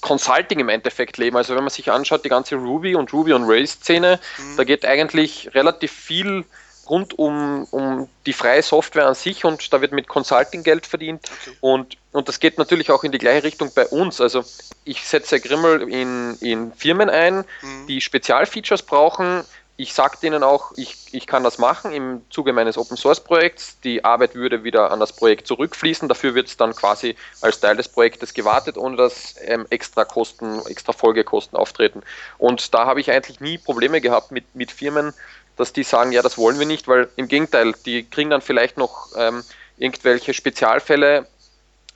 Consulting 0.00 0.58
im 0.58 0.68
Endeffekt 0.68 1.18
leben. 1.18 1.36
Also 1.36 1.54
wenn 1.54 1.62
man 1.62 1.70
sich 1.70 1.90
anschaut, 1.90 2.24
die 2.24 2.28
ganze 2.28 2.56
Ruby 2.56 2.94
und 2.94 3.12
Ruby 3.12 3.32
on 3.32 3.44
Rails 3.44 3.72
Szene, 3.72 4.18
mhm. 4.38 4.56
da 4.56 4.64
geht 4.64 4.84
eigentlich 4.84 5.50
relativ 5.54 5.92
viel 5.92 6.44
rund 6.88 7.18
um, 7.18 7.64
um 7.70 8.08
die 8.26 8.32
freie 8.32 8.62
Software 8.62 9.06
an 9.06 9.14
sich 9.14 9.44
und 9.44 9.72
da 9.72 9.80
wird 9.80 9.92
mit 9.92 10.08
Consulting 10.08 10.64
Geld 10.64 10.86
verdient 10.86 11.30
okay. 11.46 11.56
und, 11.60 11.96
und 12.10 12.28
das 12.28 12.40
geht 12.40 12.58
natürlich 12.58 12.90
auch 12.90 13.04
in 13.04 13.12
die 13.12 13.18
gleiche 13.18 13.44
Richtung 13.44 13.70
bei 13.72 13.86
uns. 13.86 14.20
Also 14.20 14.44
ich 14.84 15.06
setze 15.06 15.40
Grimmel 15.40 15.82
in, 15.88 16.36
in 16.40 16.72
Firmen 16.72 17.08
ein, 17.08 17.44
mhm. 17.62 17.86
die 17.86 18.00
Spezialfeatures 18.00 18.82
brauchen, 18.82 19.44
ich 19.80 19.94
sage 19.94 20.18
denen 20.22 20.42
auch, 20.42 20.72
ich, 20.76 20.94
ich 21.12 21.26
kann 21.26 21.42
das 21.42 21.56
machen 21.56 21.90
im 21.92 22.20
Zuge 22.28 22.52
meines 22.52 22.76
Open 22.76 22.98
Source 22.98 23.20
Projekts. 23.20 23.80
Die 23.80 24.04
Arbeit 24.04 24.34
würde 24.34 24.62
wieder 24.62 24.90
an 24.90 25.00
das 25.00 25.14
Projekt 25.14 25.46
zurückfließen. 25.46 26.06
Dafür 26.06 26.34
wird 26.34 26.48
es 26.48 26.58
dann 26.58 26.74
quasi 26.74 27.16
als 27.40 27.60
Teil 27.60 27.76
des 27.76 27.88
Projektes 27.88 28.34
gewartet, 28.34 28.76
ohne 28.76 28.96
dass 28.96 29.36
ähm, 29.40 29.66
extra 29.70 30.04
Kosten, 30.04 30.60
extra 30.66 30.92
Folgekosten 30.92 31.56
auftreten. 31.56 32.02
Und 32.36 32.74
da 32.74 32.84
habe 32.84 33.00
ich 33.00 33.10
eigentlich 33.10 33.40
nie 33.40 33.56
Probleme 33.56 34.02
gehabt 34.02 34.32
mit, 34.32 34.44
mit 34.54 34.70
Firmen, 34.70 35.14
dass 35.56 35.72
die 35.72 35.82
sagen, 35.82 36.12
ja, 36.12 36.20
das 36.20 36.36
wollen 36.36 36.58
wir 36.58 36.66
nicht, 36.66 36.86
weil 36.86 37.08
im 37.16 37.28
Gegenteil, 37.28 37.74
die 37.86 38.04
kriegen 38.04 38.28
dann 38.28 38.42
vielleicht 38.42 38.76
noch 38.76 39.08
ähm, 39.16 39.42
irgendwelche 39.78 40.34
Spezialfälle 40.34 41.26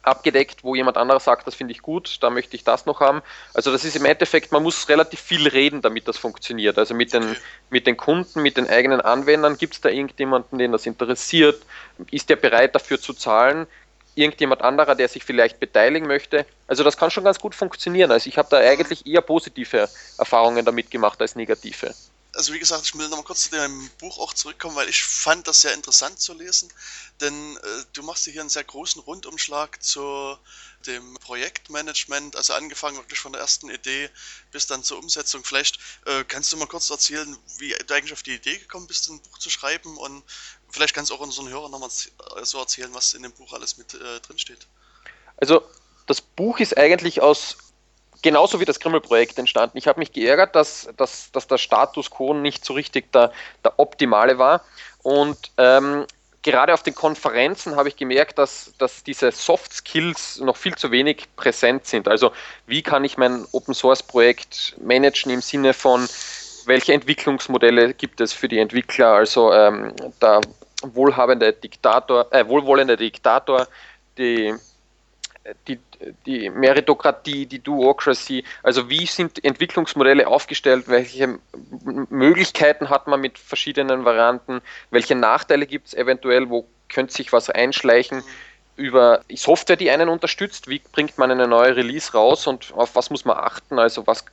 abgedeckt, 0.04 0.62
wo 0.62 0.74
jemand 0.74 0.96
anderes 0.96 1.24
sagt, 1.24 1.46
das 1.46 1.54
finde 1.54 1.72
ich 1.72 1.82
gut, 1.82 2.22
da 2.22 2.30
möchte 2.30 2.56
ich 2.56 2.64
das 2.64 2.86
noch 2.86 3.00
haben. 3.00 3.22
Also 3.54 3.72
das 3.72 3.84
ist 3.84 3.96
im 3.96 4.04
Endeffekt, 4.04 4.52
man 4.52 4.62
muss 4.62 4.88
relativ 4.88 5.20
viel 5.20 5.48
reden, 5.48 5.82
damit 5.82 6.06
das 6.08 6.18
funktioniert. 6.18 6.78
Also 6.78 6.94
mit 6.94 7.12
den, 7.12 7.36
mit 7.70 7.86
den 7.86 7.96
Kunden, 7.96 8.42
mit 8.42 8.56
den 8.56 8.68
eigenen 8.68 9.00
Anwendern, 9.00 9.56
gibt 9.56 9.74
es 9.74 9.80
da 9.80 9.88
irgendjemanden, 9.88 10.58
den 10.58 10.72
das 10.72 10.86
interessiert? 10.86 11.62
Ist 12.10 12.28
der 12.28 12.36
bereit 12.36 12.74
dafür 12.74 13.00
zu 13.00 13.12
zahlen? 13.14 13.66
Irgendjemand 14.14 14.62
anderer, 14.62 14.94
der 14.94 15.08
sich 15.08 15.24
vielleicht 15.24 15.58
beteiligen 15.58 16.06
möchte? 16.06 16.46
Also 16.68 16.84
das 16.84 16.96
kann 16.96 17.10
schon 17.10 17.24
ganz 17.24 17.40
gut 17.40 17.54
funktionieren. 17.54 18.10
Also 18.12 18.28
ich 18.28 18.38
habe 18.38 18.48
da 18.50 18.58
eigentlich 18.58 19.06
eher 19.06 19.22
positive 19.22 19.88
Erfahrungen 20.18 20.64
damit 20.64 20.90
gemacht 20.90 21.20
als 21.20 21.34
negative 21.34 21.94
also 22.34 22.52
wie 22.52 22.58
gesagt, 22.58 22.84
ich 22.84 22.94
will 22.94 23.08
nochmal 23.08 23.24
kurz 23.24 23.44
zu 23.44 23.50
deinem 23.50 23.90
Buch 23.98 24.18
auch 24.18 24.34
zurückkommen, 24.34 24.76
weil 24.76 24.88
ich 24.88 25.02
fand 25.04 25.46
das 25.46 25.60
sehr 25.60 25.74
interessant 25.74 26.20
zu 26.20 26.34
lesen, 26.34 26.72
denn 27.20 27.56
äh, 27.56 27.84
du 27.92 28.02
machst 28.02 28.24
hier 28.24 28.40
einen 28.40 28.50
sehr 28.50 28.64
großen 28.64 29.00
Rundumschlag 29.02 29.82
zu 29.82 30.36
dem 30.86 31.14
Projektmanagement, 31.14 32.36
also 32.36 32.52
angefangen 32.52 32.96
wirklich 32.96 33.18
von 33.18 33.32
der 33.32 33.40
ersten 33.40 33.70
Idee 33.70 34.10
bis 34.50 34.66
dann 34.66 34.82
zur 34.82 34.98
Umsetzung. 34.98 35.44
Vielleicht 35.44 35.78
äh, 36.06 36.24
kannst 36.24 36.52
du 36.52 36.56
mal 36.56 36.66
kurz 36.66 36.90
erzählen, 36.90 37.36
wie 37.58 37.74
du 37.86 37.94
eigentlich 37.94 38.12
auf 38.12 38.22
die 38.22 38.34
Idee 38.34 38.58
gekommen 38.58 38.86
bist, 38.86 39.08
ein 39.08 39.20
Buch 39.20 39.38
zu 39.38 39.50
schreiben 39.50 39.96
und 39.96 40.22
vielleicht 40.70 40.94
kannst 40.94 41.10
du 41.10 41.14
auch 41.14 41.20
unseren 41.20 41.48
Hörern 41.48 41.70
nochmal 41.70 41.90
so 42.42 42.58
erzählen, 42.58 42.92
was 42.92 43.14
in 43.14 43.22
dem 43.22 43.32
Buch 43.32 43.52
alles 43.52 43.76
mit 43.78 43.94
äh, 43.94 44.20
drin 44.20 44.38
steht. 44.38 44.66
Also 45.36 45.62
das 46.06 46.20
Buch 46.20 46.58
ist 46.58 46.76
eigentlich 46.76 47.22
aus 47.22 47.56
genauso 48.24 48.58
wie 48.58 48.64
das 48.64 48.80
Grimmel-Projekt 48.80 49.38
entstanden. 49.38 49.76
Ich 49.76 49.86
habe 49.86 50.00
mich 50.00 50.10
geärgert, 50.10 50.56
dass, 50.56 50.88
dass, 50.96 51.30
dass 51.30 51.46
der 51.46 51.58
Status 51.58 52.10
quo 52.10 52.32
nicht 52.32 52.64
so 52.64 52.72
richtig 52.72 53.12
der, 53.12 53.30
der 53.62 53.78
optimale 53.78 54.38
war. 54.38 54.62
Und 55.02 55.36
ähm, 55.58 56.06
gerade 56.40 56.72
auf 56.72 56.82
den 56.82 56.94
Konferenzen 56.94 57.76
habe 57.76 57.90
ich 57.90 57.96
gemerkt, 57.96 58.38
dass, 58.38 58.72
dass 58.78 59.04
diese 59.04 59.30
Soft 59.30 59.74
Skills 59.74 60.40
noch 60.40 60.56
viel 60.56 60.74
zu 60.74 60.90
wenig 60.90 61.28
präsent 61.36 61.86
sind. 61.86 62.08
Also 62.08 62.32
wie 62.66 62.82
kann 62.82 63.04
ich 63.04 63.18
mein 63.18 63.44
Open 63.52 63.74
Source 63.74 64.02
Projekt 64.02 64.74
managen 64.80 65.30
im 65.30 65.42
Sinne 65.42 65.74
von, 65.74 66.08
welche 66.64 66.94
Entwicklungsmodelle 66.94 67.92
gibt 67.92 68.22
es 68.22 68.32
für 68.32 68.48
die 68.48 68.58
Entwickler? 68.58 69.08
Also 69.08 69.52
ähm, 69.52 69.92
der 70.22 70.40
wohlhabende 70.80 71.52
Diktator, 71.52 72.26
äh, 72.32 72.48
wohlwollende 72.48 72.96
Diktator, 72.96 73.68
die 74.16 74.54
die, 75.68 75.78
die 76.26 76.50
Meritokratie, 76.50 77.46
die 77.46 77.58
Duocracy, 77.58 78.44
also 78.62 78.88
wie 78.88 79.06
sind 79.06 79.44
Entwicklungsmodelle 79.44 80.26
aufgestellt, 80.26 80.88
welche 80.88 81.38
Möglichkeiten 82.08 82.88
hat 82.88 83.06
man 83.06 83.20
mit 83.20 83.38
verschiedenen 83.38 84.04
Varianten, 84.04 84.60
welche 84.90 85.14
Nachteile 85.14 85.66
gibt 85.66 85.88
es 85.88 85.94
eventuell, 85.94 86.48
wo 86.48 86.66
könnte 86.88 87.12
sich 87.12 87.32
was 87.32 87.50
einschleichen? 87.50 88.22
Über 88.76 89.20
Software, 89.32 89.76
die 89.76 89.90
einen 89.90 90.08
unterstützt, 90.08 90.68
wie 90.68 90.80
bringt 90.92 91.16
man 91.16 91.30
eine 91.30 91.46
neue 91.46 91.76
Release 91.76 92.12
raus? 92.12 92.46
Und 92.46 92.72
auf 92.74 92.96
was 92.96 93.10
muss 93.10 93.24
man 93.24 93.36
achten, 93.36 93.78
also 93.78 94.06
was 94.06 94.24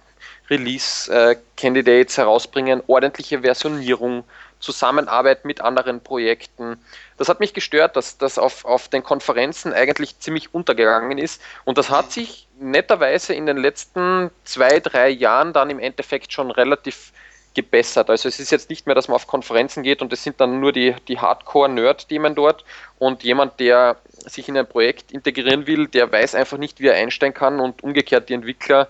Release-Candidates 0.50 2.18
äh, 2.18 2.22
herausbringen, 2.22 2.82
ordentliche 2.88 3.42
Versionierung, 3.42 4.24
Zusammenarbeit 4.62 5.44
mit 5.44 5.62
anderen 5.62 6.02
Projekten. 6.02 6.78
Das 7.18 7.30
hat 7.30 7.40
mich 7.40 7.54
gestört, 7.54 7.96
dass 7.96 8.18
das 8.18 8.38
auf, 8.38 8.64
auf 8.66 8.88
den 8.88 9.04
Konferenzen 9.04 9.74
eigentlich 9.74 10.20
ziemlich 10.20 10.54
untergegangen 10.54 11.18
ist. 11.18 11.42
Und 11.66 11.78
das 11.78 11.90
hat 11.90 12.12
sich 12.12 12.48
netterweise 12.60 13.34
in 13.34 13.46
den 13.46 13.58
letzten 13.58 14.32
zwei, 14.44 14.80
drei 14.80 15.10
Jahren 15.10 15.52
dann 15.54 15.70
im 15.70 15.80
Endeffekt 15.80 16.32
schon 16.32 16.52
relativ 16.52 17.12
gebessert. 17.54 18.10
Also 18.10 18.30
es 18.30 18.40
ist 18.40 18.52
jetzt 18.52 18.70
nicht 18.70 18.86
mehr, 18.86 18.96
dass 18.96 19.08
man 19.08 19.16
auf 19.16 19.28
Konferenzen 19.28 19.84
geht 19.84 20.02
und 20.02 20.14
es 20.14 20.24
sind 20.24 20.40
dann 20.40 20.60
nur 20.60 20.72
die, 20.72 20.96
die 21.08 21.20
Hardcore-Nerd-Themen 21.20 22.36
dort 22.36 22.64
und 22.98 23.24
jemand, 23.24 23.60
der 23.60 23.98
sich 24.10 24.48
in 24.48 24.58
ein 24.58 24.68
Projekt 24.68 25.12
integrieren 25.12 25.68
will, 25.68 25.88
der 25.88 26.12
weiß 26.12 26.36
einfach 26.36 26.58
nicht, 26.58 26.80
wie 26.80 26.88
er 26.88 26.96
einsteigen 26.96 27.34
kann 27.34 27.60
und 27.60 27.84
umgekehrt 27.84 28.30
die 28.30 28.36
Entwickler, 28.36 28.88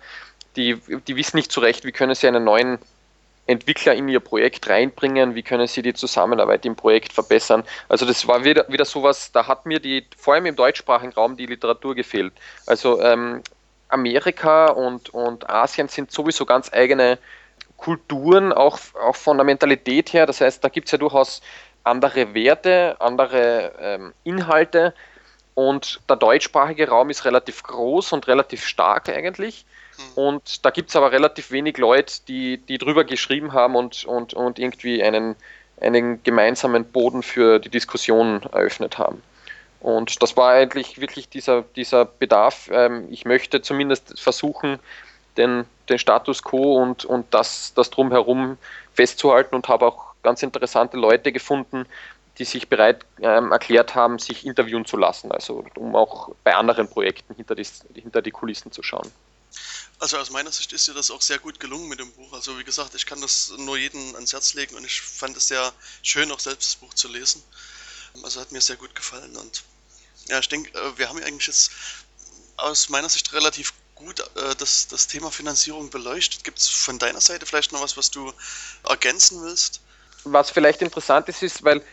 die, 0.56 0.78
die 1.08 1.16
wissen 1.16 1.38
nicht 1.38 1.52
zurecht, 1.52 1.86
wie 1.86 1.92
können 1.92 2.14
sie 2.14 2.28
einen 2.28 2.44
neuen 2.44 2.78
Entwickler 3.48 3.94
in 3.94 4.08
ihr 4.08 4.20
Projekt 4.20 4.70
reinbringen, 4.70 5.36
wie 5.36 5.44
können 5.44 5.68
sie 5.68 5.82
die 5.82 5.94
Zusammenarbeit 5.94 6.66
im 6.66 6.76
Projekt 6.76 7.12
verbessern. 7.12 7.64
Also 7.90 8.06
das 8.06 8.28
war 8.28 8.44
wieder, 8.44 8.66
wieder 8.70 8.86
sowas, 8.86 9.32
da 9.32 9.48
hat 9.48 9.66
mir 9.66 9.80
die, 9.80 10.06
vor 10.18 10.36
allem 10.36 10.46
im 10.46 10.56
deutschsprachigen 10.56 11.14
Raum, 11.14 11.36
die 11.36 11.48
Literatur 11.48 11.96
gefehlt. 11.96 12.34
Also 12.66 13.02
ähm, 13.02 13.42
Amerika 13.90 14.68
und, 14.68 15.10
und 15.10 15.50
Asien 15.50 15.88
sind 15.88 16.12
sowieso 16.12 16.46
ganz 16.46 16.72
eigene 16.72 17.18
Kulturen, 17.78 18.54
auch, 18.54 18.80
auch 19.02 19.16
von 19.16 19.38
der 19.38 19.44
Mentalität 19.44 20.14
her. 20.14 20.26
Das 20.26 20.40
heißt, 20.40 20.64
da 20.64 20.70
gibt 20.70 20.88
es 20.88 20.92
ja 20.92 20.98
durchaus 20.98 21.42
andere 21.84 22.34
Werte, 22.34 22.96
andere 23.00 23.74
ähm, 23.80 24.14
Inhalte. 24.24 24.94
Und 25.56 26.00
der 26.08 26.16
deutschsprachige 26.16 26.88
Raum 26.88 27.10
ist 27.10 27.26
relativ 27.26 27.64
groß 27.64 28.14
und 28.14 28.28
relativ 28.28 28.66
stark 28.66 29.10
eigentlich. 29.10 29.66
Mhm. 30.16 30.24
Und 30.24 30.66
da 30.66 30.70
gibt 30.70 30.90
es 30.90 30.96
aber 30.96 31.12
relativ 31.12 31.52
wenig 31.52 31.78
Leute, 31.78 32.14
die, 32.28 32.58
die 32.58 32.78
drüber 32.78 33.04
geschrieben 33.04 33.54
haben 33.54 33.76
und, 33.76 34.04
und, 34.06 34.34
und 34.34 34.60
irgendwie 34.60 35.04
einen, 35.04 35.36
einen 35.80 36.24
gemeinsamen 36.24 36.86
Boden 36.86 37.24
für 37.24 37.60
die 37.60 37.70
Diskussion 37.70 38.44
eröffnet 38.52 38.98
haben. 38.98 39.22
Und 39.80 40.22
das 40.22 40.38
war 40.38 40.52
eigentlich 40.52 41.02
wirklich 41.02 41.28
dieser, 41.28 41.64
dieser 41.76 42.06
Bedarf. 42.06 42.70
Ähm, 42.72 43.08
ich 43.10 43.26
möchte 43.26 43.62
zumindest 43.62 44.20
versuchen, 44.20 44.80
den, 45.38 45.66
den 45.90 45.98
Status 45.98 46.44
quo 46.44 46.82
und, 46.82 47.06
und 47.06 47.34
das, 47.34 47.74
das 47.74 47.90
drumherum 47.90 48.58
festzuhalten 48.94 49.56
und 49.56 49.68
habe 49.68 49.88
auch 49.88 50.14
ganz 50.24 50.44
interessante 50.44 50.98
Leute 50.98 51.32
gefunden, 51.32 51.86
die 52.38 52.46
sich 52.46 52.70
bereit 52.70 53.06
ähm, 53.22 53.52
erklärt 53.52 53.96
haben, 53.96 54.20
sich 54.20 54.46
interviewen 54.46 54.86
zu 54.86 54.98
lassen, 54.98 55.32
also 55.32 55.66
um 55.76 55.96
auch 55.96 56.30
bei 56.44 56.56
anderen 56.56 56.88
Projekten 56.88 57.36
hinter 57.36 57.56
die, 57.56 57.66
hinter 57.94 58.22
die 58.22 58.32
Kulissen 58.32 58.72
zu 58.72 58.84
schauen. 58.84 59.12
Also 60.02 60.18
aus 60.18 60.32
meiner 60.32 60.52
Sicht 60.52 60.74
ist 60.74 60.88
dir 60.88 60.96
das 60.96 61.12
auch 61.12 61.22
sehr 61.22 61.38
gut 61.38 61.60
gelungen 61.60 61.88
mit 61.88 62.00
dem 62.00 62.12
Buch. 62.14 62.34
Also 62.34 62.58
wie 62.58 62.64
gesagt, 62.64 62.96
ich 62.96 63.06
kann 63.06 63.22
das 63.22 63.54
nur 63.58 63.78
jedem 63.78 64.16
ans 64.16 64.34
Herz 64.34 64.56
legen 64.56 64.76
und 64.76 64.84
ich 64.84 65.00
fand 65.00 65.38
es 65.38 65.48
sehr 65.48 65.72
schön, 66.02 66.32
auch 66.32 66.40
selbst 66.40 66.70
das 66.70 66.76
Buch 66.78 66.92
zu 66.96 67.08
lesen. 67.08 67.44
Also 68.24 68.42
hat 68.42 68.52
mir 68.52 68.62
sehr 68.62 68.78
gut 68.78 68.96
gefallen 68.96 69.38
und 69.38 69.64
ja, 70.28 70.40
ich 70.40 70.50
denke, 70.50 70.76
äh, 70.76 70.98
wir 70.98 71.08
haben 71.08 71.22
eigentlich 71.22 71.46
jetzt 71.46 71.72
aus 72.58 72.90
meiner 72.90 73.10
Sicht 73.10 73.32
relativ 73.34 73.74
gut 73.94 74.22
äh, 74.22 74.56
das, 74.58 74.88
das 74.88 75.06
Thema 75.06 75.30
Finanzierung 75.30 75.92
beleuchtet. 75.92 76.44
Gibt 76.44 76.58
es 76.58 76.68
von 76.68 76.98
deiner 76.98 77.22
Seite 77.22 77.46
vielleicht 77.46 77.72
noch 77.72 77.84
was, 77.84 77.96
was 77.96 78.10
du 78.10 78.34
ergänzen 78.90 79.44
willst? 79.44 79.82
Was 80.24 80.50
vielleicht 80.50 80.82
interessant 80.82 81.30
ist, 81.30 81.44
ist, 81.44 81.64
weil 81.64 81.84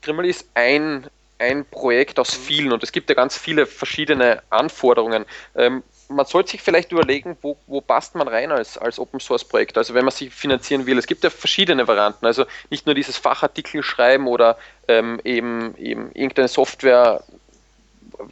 Grimmel 0.00 0.24
ist 0.24 0.46
ein, 0.54 1.10
ein 1.38 1.66
Projekt 1.66 2.18
aus 2.18 2.38
mhm. 2.38 2.42
vielen 2.44 2.72
und 2.72 2.82
es 2.82 2.92
gibt 2.92 3.10
ja 3.10 3.14
ganz 3.14 3.36
viele 3.36 3.66
verschiedene 3.66 4.42
Anforderungen. 4.48 5.26
Ähm, 5.54 5.82
man 6.10 6.26
sollte 6.26 6.50
sich 6.50 6.62
vielleicht 6.62 6.92
überlegen, 6.92 7.36
wo, 7.40 7.56
wo 7.66 7.80
passt 7.80 8.14
man 8.14 8.28
rein 8.28 8.50
als, 8.50 8.76
als 8.76 8.98
Open 8.98 9.20
Source 9.20 9.44
Projekt, 9.44 9.78
also 9.78 9.94
wenn 9.94 10.04
man 10.04 10.12
sich 10.12 10.34
finanzieren 10.34 10.86
will. 10.86 10.98
Es 10.98 11.06
gibt 11.06 11.24
ja 11.24 11.30
verschiedene 11.30 11.86
Varianten, 11.86 12.26
also 12.26 12.44
nicht 12.68 12.86
nur 12.86 12.94
dieses 12.94 13.16
Fachartikel 13.16 13.82
schreiben 13.82 14.26
oder 14.26 14.58
ähm, 14.88 15.20
eben, 15.24 15.76
eben 15.78 16.10
irgendeine 16.12 16.48
Software 16.48 17.22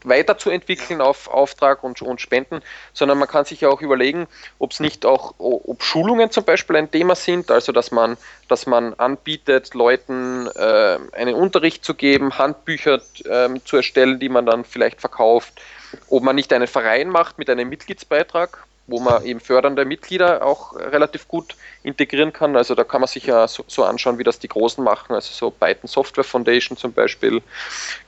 weiterzuentwickeln 0.04 1.00
auf 1.00 1.28
Auftrag 1.28 1.82
und, 1.82 2.02
und 2.02 2.20
Spenden, 2.20 2.60
sondern 2.92 3.18
man 3.18 3.28
kann 3.28 3.44
sich 3.44 3.62
ja 3.62 3.68
auch 3.68 3.80
überlegen, 3.80 4.26
ob 4.58 4.72
es 4.72 4.80
nicht 4.80 5.06
auch, 5.06 5.34
ob 5.38 5.82
Schulungen 5.82 6.30
zum 6.30 6.44
Beispiel 6.44 6.76
ein 6.76 6.90
Thema 6.90 7.14
sind, 7.14 7.50
also 7.50 7.72
dass 7.72 7.90
man, 7.90 8.18
dass 8.48 8.66
man 8.66 8.94
anbietet, 8.94 9.72
Leuten 9.74 10.46
äh, 10.54 10.98
einen 11.12 11.34
Unterricht 11.34 11.84
zu 11.84 11.94
geben, 11.94 12.36
Handbücher 12.36 13.00
äh, 13.24 13.48
zu 13.64 13.76
erstellen, 13.76 14.18
die 14.20 14.28
man 14.28 14.44
dann 14.44 14.64
vielleicht 14.64 15.00
verkauft, 15.00 15.60
ob 16.08 16.22
man 16.22 16.36
nicht 16.36 16.52
einen 16.52 16.66
Verein 16.66 17.08
macht 17.08 17.38
mit 17.38 17.50
einem 17.50 17.68
Mitgliedsbeitrag, 17.68 18.66
wo 18.86 19.00
man 19.00 19.24
eben 19.24 19.38
fördernde 19.38 19.84
Mitglieder 19.84 20.44
auch 20.44 20.74
relativ 20.74 21.28
gut 21.28 21.54
integrieren 21.82 22.32
kann. 22.32 22.56
Also 22.56 22.74
da 22.74 22.84
kann 22.84 23.02
man 23.02 23.08
sich 23.08 23.26
ja 23.26 23.46
so, 23.46 23.64
so, 23.66 23.84
anschauen, 23.84 24.18
wie 24.18 24.24
das 24.24 24.38
die 24.38 24.48
Großen 24.48 24.82
machen, 24.82 25.14
also 25.14 25.32
so 25.32 25.50
Python 25.50 25.88
Software 25.88 26.24
Foundation 26.24 26.76
zum 26.76 26.92
Beispiel. 26.92 27.42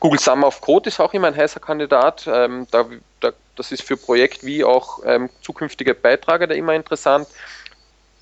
Google 0.00 0.18
Summer 0.18 0.46
of 0.46 0.60
Code 0.60 0.88
ist 0.88 0.98
auch 0.98 1.12
immer 1.12 1.28
ein 1.28 1.36
heißer 1.36 1.60
Kandidat. 1.60 2.26
Ähm, 2.26 2.66
da, 2.70 2.86
da, 3.20 3.32
das 3.56 3.72
ist 3.72 3.82
für 3.82 3.96
Projekt 3.96 4.44
wie 4.44 4.64
auch 4.64 5.00
ähm, 5.04 5.28
zukünftige 5.42 5.94
Beiträge 5.94 6.48
da 6.48 6.54
immer 6.54 6.74
interessant. 6.74 7.28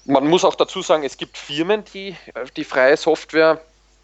Man 0.04 0.26
muss 0.26 0.44
auch 0.44 0.56
dazu 0.56 0.82
sagen, 0.82 1.04
es 1.04 1.16
gibt 1.16 1.36
Firmen, 1.36 1.84
die 1.94 2.16
die 2.56 2.64
freie 2.64 2.96
Software 2.96 3.60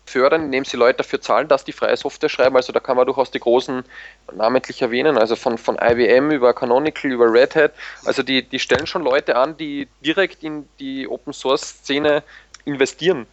fördern, 0.07 0.45
indem 0.45 0.65
sie 0.65 0.77
Leute 0.77 0.99
dafür 0.99 1.21
zahlen, 1.21 1.49
dass 1.49 1.65
die 1.65 1.73
freie 1.73 1.97
Software 1.97 2.29
schreiben. 2.29 2.57
Also 2.57 2.73
da 2.73 2.81
kann 2.81 2.97
man 2.97 3.07
durchaus 3.07 3.31
die 3.31 3.41
großen 3.41 3.85
namentlich 4.33 4.83
erwähnen, 4.83 5.17
also 5.17 5.37
von, 5.37 5.59
von 5.59 5.79
IBM 5.81 6.31
über 6.31 6.53
Canonical, 6.55 7.11
über 7.11 7.33
Red 7.33 7.57
Hat. 7.57 7.73
Also 8.05 8.23
die, 8.23 8.43
die 8.43 8.59
stellen 8.59 8.87
schon 8.87 9.03
Leute 9.03 9.37
an, 9.37 9.57
die 9.57 9.89
direkt 10.05 10.43
in 10.43 10.69
die 10.79 11.09
Open 11.09 11.33
Source 11.33 11.63
Szene 11.63 12.23
investieren. 12.65 13.27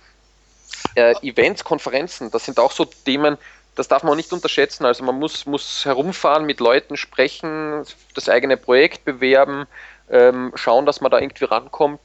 Äh, 0.96 1.14
Events, 1.22 1.64
Konferenzen, 1.64 2.32
das 2.32 2.46
sind 2.46 2.60
auch 2.60 2.72
so 2.72 2.86
Themen, 2.86 3.38
das 3.76 3.88
darf 3.88 4.04
man 4.04 4.18
nicht 4.18 4.34
unterschätzen. 4.34 4.86
Also 4.86 5.04
man 5.04 5.20
muss, 5.20 5.46
muss 5.46 5.86
herumfahren, 5.86 6.46
mit 6.46 6.60
Leuten 6.60 6.98
sprechen, 6.98 7.86
das 8.16 8.30
eigene 8.30 8.58
Projekt 8.58 9.06
bewerben, 9.06 9.66
ähm, 10.10 10.52
schauen, 10.56 10.86
dass 10.86 11.02
man 11.02 11.12
da 11.12 11.20
irgendwie 11.20 11.46
rankommt. 11.46 12.02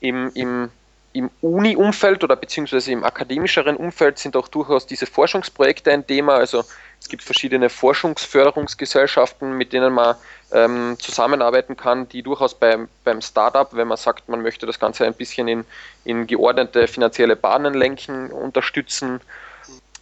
Im, 0.00 0.30
im 0.34 0.70
im 1.12 1.30
Uni-Umfeld 1.40 2.22
oder 2.22 2.36
beziehungsweise 2.36 2.92
im 2.92 3.02
akademischeren 3.02 3.76
Umfeld 3.76 4.18
sind 4.18 4.36
auch 4.36 4.46
durchaus 4.46 4.86
diese 4.86 5.06
Forschungsprojekte 5.06 5.90
ein 5.90 6.06
Thema. 6.06 6.34
Also 6.34 6.64
es 7.00 7.08
gibt 7.08 7.24
verschiedene 7.24 7.68
Forschungsförderungsgesellschaften, 7.68 9.56
mit 9.56 9.72
denen 9.72 9.92
man 9.92 10.14
ähm, 10.52 10.96
zusammenarbeiten 11.00 11.76
kann, 11.76 12.08
die 12.08 12.22
durchaus 12.22 12.54
beim, 12.54 12.88
beim 13.02 13.20
Startup, 13.22 13.68
wenn 13.72 13.88
man 13.88 13.96
sagt, 13.96 14.28
man 14.28 14.42
möchte 14.42 14.66
das 14.66 14.78
Ganze 14.78 15.04
ein 15.04 15.14
bisschen 15.14 15.48
in, 15.48 15.64
in 16.04 16.26
geordnete 16.28 16.86
finanzielle 16.86 17.34
Bahnen 17.34 17.74
lenken, 17.74 18.30
unterstützen. 18.30 19.20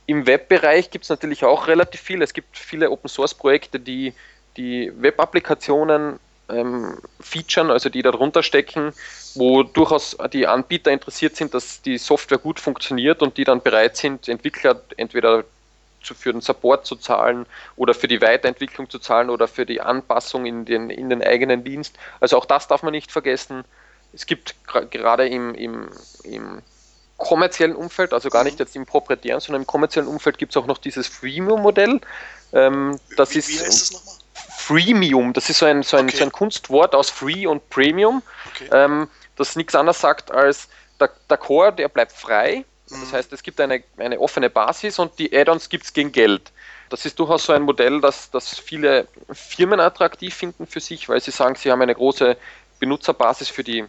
Im 0.04 0.26
Webbereich 0.26 0.90
gibt 0.90 1.04
es 1.04 1.10
natürlich 1.10 1.44
auch 1.44 1.68
relativ 1.68 2.00
viel. 2.00 2.20
Es 2.20 2.34
gibt 2.34 2.56
viele 2.56 2.90
Open-Source-Projekte, 2.90 3.80
die 3.80 4.12
die 4.56 4.92
Web-Applikationen 4.96 6.18
ähm, 6.49 6.99
featuren, 7.21 7.71
also 7.71 7.88
die 7.88 8.02
darunter 8.02 8.43
stecken, 8.43 8.93
wo 9.35 9.62
durchaus 9.62 10.17
die 10.33 10.47
Anbieter 10.47 10.90
interessiert 10.90 11.37
sind, 11.37 11.55
dass 11.55 11.83
die 11.83 11.99
Software 11.99 12.38
gut 12.38 12.61
funktioniert 12.61 13.23
und 13.23 13.37
die 13.37 13.45
dann 13.45 13.62
bereit 13.62 13.97
sind, 13.97 14.28
Entwickler 14.28 14.81
entweder 14.97 15.45
für 16.00 16.33
den 16.33 16.40
Support 16.40 16.87
zu 16.87 16.97
zahlen 16.97 17.47
oder 17.76 17.93
für 17.93 18.09
die 18.09 18.21
Weiterentwicklung 18.21 18.88
zu 18.88 18.99
zahlen 18.99 19.31
oder 19.31 19.49
für 19.49 19.67
die 19.67 19.81
Anpassung 19.81 20.47
in 20.47 20.64
den, 20.64 20.90
in 20.90 21.11
den 21.11 21.23
eigenen 21.23 21.64
Dienst. 21.64 21.97
Also 22.21 22.38
auch 22.38 22.47
das 22.47 22.69
darf 22.69 22.83
man 22.83 22.93
nicht 22.93 23.12
vergessen. 23.12 23.64
Es 24.12 24.26
gibt 24.26 24.55
gerade 24.67 25.28
im, 25.28 25.55
im, 25.55 25.90
im 26.25 26.62
kommerziellen 27.19 27.75
Umfeld, 27.75 28.12
also 28.14 28.31
gar 28.31 28.45
nicht 28.45 28.59
jetzt 28.59 28.75
im 28.76 28.87
proprietären, 28.87 29.40
sondern 29.40 29.62
im 29.62 29.67
kommerziellen 29.67 30.09
Umfeld 30.09 30.38
gibt 30.38 30.52
es 30.52 30.57
auch 30.57 30.67
noch 30.67 30.78
dieses 30.78 31.09
Freemium-Modell. 31.09 32.00
Ähm, 32.52 32.99
das 33.17 33.35
wie, 33.35 33.38
ist, 33.38 33.49
wie 33.49 33.59
heißt 33.59 33.67
das 33.67 33.93
nochmal? 33.93 34.17
Freemium, 34.68 35.32
das 35.32 35.48
ist 35.48 35.60
so 35.60 35.66
ein, 35.66 35.82
so 35.82 35.96
ein, 35.96 36.08
okay. 36.08 36.16
so 36.18 36.25
ein 36.25 36.32
Kunstwort 36.32 36.94
aus 36.94 37.08
Free 37.08 37.46
und 37.46 37.70
Premium, 37.70 38.22
okay. 38.54 38.68
ähm, 38.70 39.08
das 39.37 39.56
nichts 39.56 39.75
anderes 39.75 39.98
sagt 39.98 40.30
als 40.30 40.68
der, 41.00 41.08
der 41.30 41.38
Core, 41.38 41.72
der 41.72 41.88
bleibt 41.88 42.12
frei. 42.12 42.66
Mhm. 42.90 43.00
Das 43.00 43.12
heißt, 43.14 43.32
es 43.32 43.42
gibt 43.42 43.62
eine, 43.62 43.82
eine 43.96 44.20
offene 44.20 44.50
Basis 44.50 44.98
und 44.98 45.18
die 45.18 45.34
Add-ons 45.34 45.70
gibt 45.70 45.84
es 45.84 45.94
gegen 45.94 46.12
Geld. 46.12 46.52
Das 46.90 47.06
ist 47.06 47.18
durchaus 47.18 47.44
so 47.44 47.54
ein 47.54 47.62
Modell, 47.62 48.02
das, 48.02 48.30
das 48.30 48.58
viele 48.58 49.08
Firmen 49.32 49.80
attraktiv 49.80 50.34
finden 50.34 50.66
für 50.66 50.80
sich, 50.80 51.08
weil 51.08 51.23
sie 51.23 51.30
sagen, 51.30 51.54
sie 51.54 51.73
haben 51.73 51.80
eine 51.80 51.95
große 51.95 52.36
Benutzerbasis 52.78 53.49
für 53.49 53.64
die, 53.64 53.86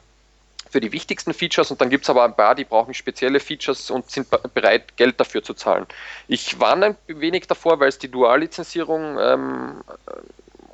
für 0.69 0.79
die 0.79 0.93
wichtigsten 0.93 1.33
Features 1.33 1.71
und 1.71 1.81
dann 1.81 1.89
gibt 1.89 2.05
es 2.05 2.09
aber 2.09 2.23
ein 2.23 2.35
paar, 2.37 2.55
die 2.55 2.63
brauchen 2.63 2.93
spezielle 2.93 3.41
Features 3.41 3.91
und 3.91 4.09
sind 4.09 4.27
bereit, 4.53 4.95
Geld 4.95 5.19
dafür 5.19 5.43
zu 5.43 5.53
zahlen. 5.53 5.87
Ich 6.29 6.57
warne 6.57 6.95
ein 7.09 7.19
wenig 7.19 7.47
davor, 7.47 7.81
weil 7.81 7.89
es 7.89 7.99
die 7.99 8.09
Dual-Lizenzierung 8.09 9.17
ähm, 9.19 9.81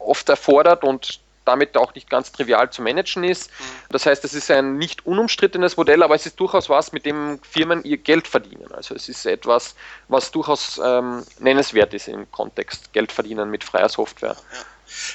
oft 0.05 0.29
erfordert 0.29 0.83
und 0.83 1.19
damit 1.45 1.77
auch 1.77 1.93
nicht 1.93 2.09
ganz 2.09 2.31
trivial 2.31 2.71
zu 2.71 2.81
managen 2.81 3.23
ist. 3.23 3.49
Mhm. 3.49 3.63
Das 3.89 4.05
heißt, 4.05 4.25
es 4.25 4.33
ist 4.33 4.49
ein 4.51 4.77
nicht 4.77 5.05
unumstrittenes 5.05 5.77
Modell, 5.77 6.03
aber 6.03 6.15
es 6.15 6.25
ist 6.25 6.39
durchaus 6.39 6.69
was, 6.69 6.91
mit 6.91 7.05
dem 7.05 7.39
Firmen 7.43 7.83
ihr 7.83 7.97
Geld 7.97 8.27
verdienen. 8.27 8.71
Also 8.71 8.95
es 8.95 9.07
ist 9.07 9.25
etwas, 9.25 9.75
was 10.07 10.31
durchaus 10.31 10.79
ähm, 10.83 11.23
nennenswert 11.39 11.93
ist 11.93 12.07
im 12.07 12.29
Kontext 12.31 12.91
Geld 12.93 13.11
verdienen 13.11 13.49
mit 13.49 13.63
freier 13.63 13.89
Software. 13.89 14.35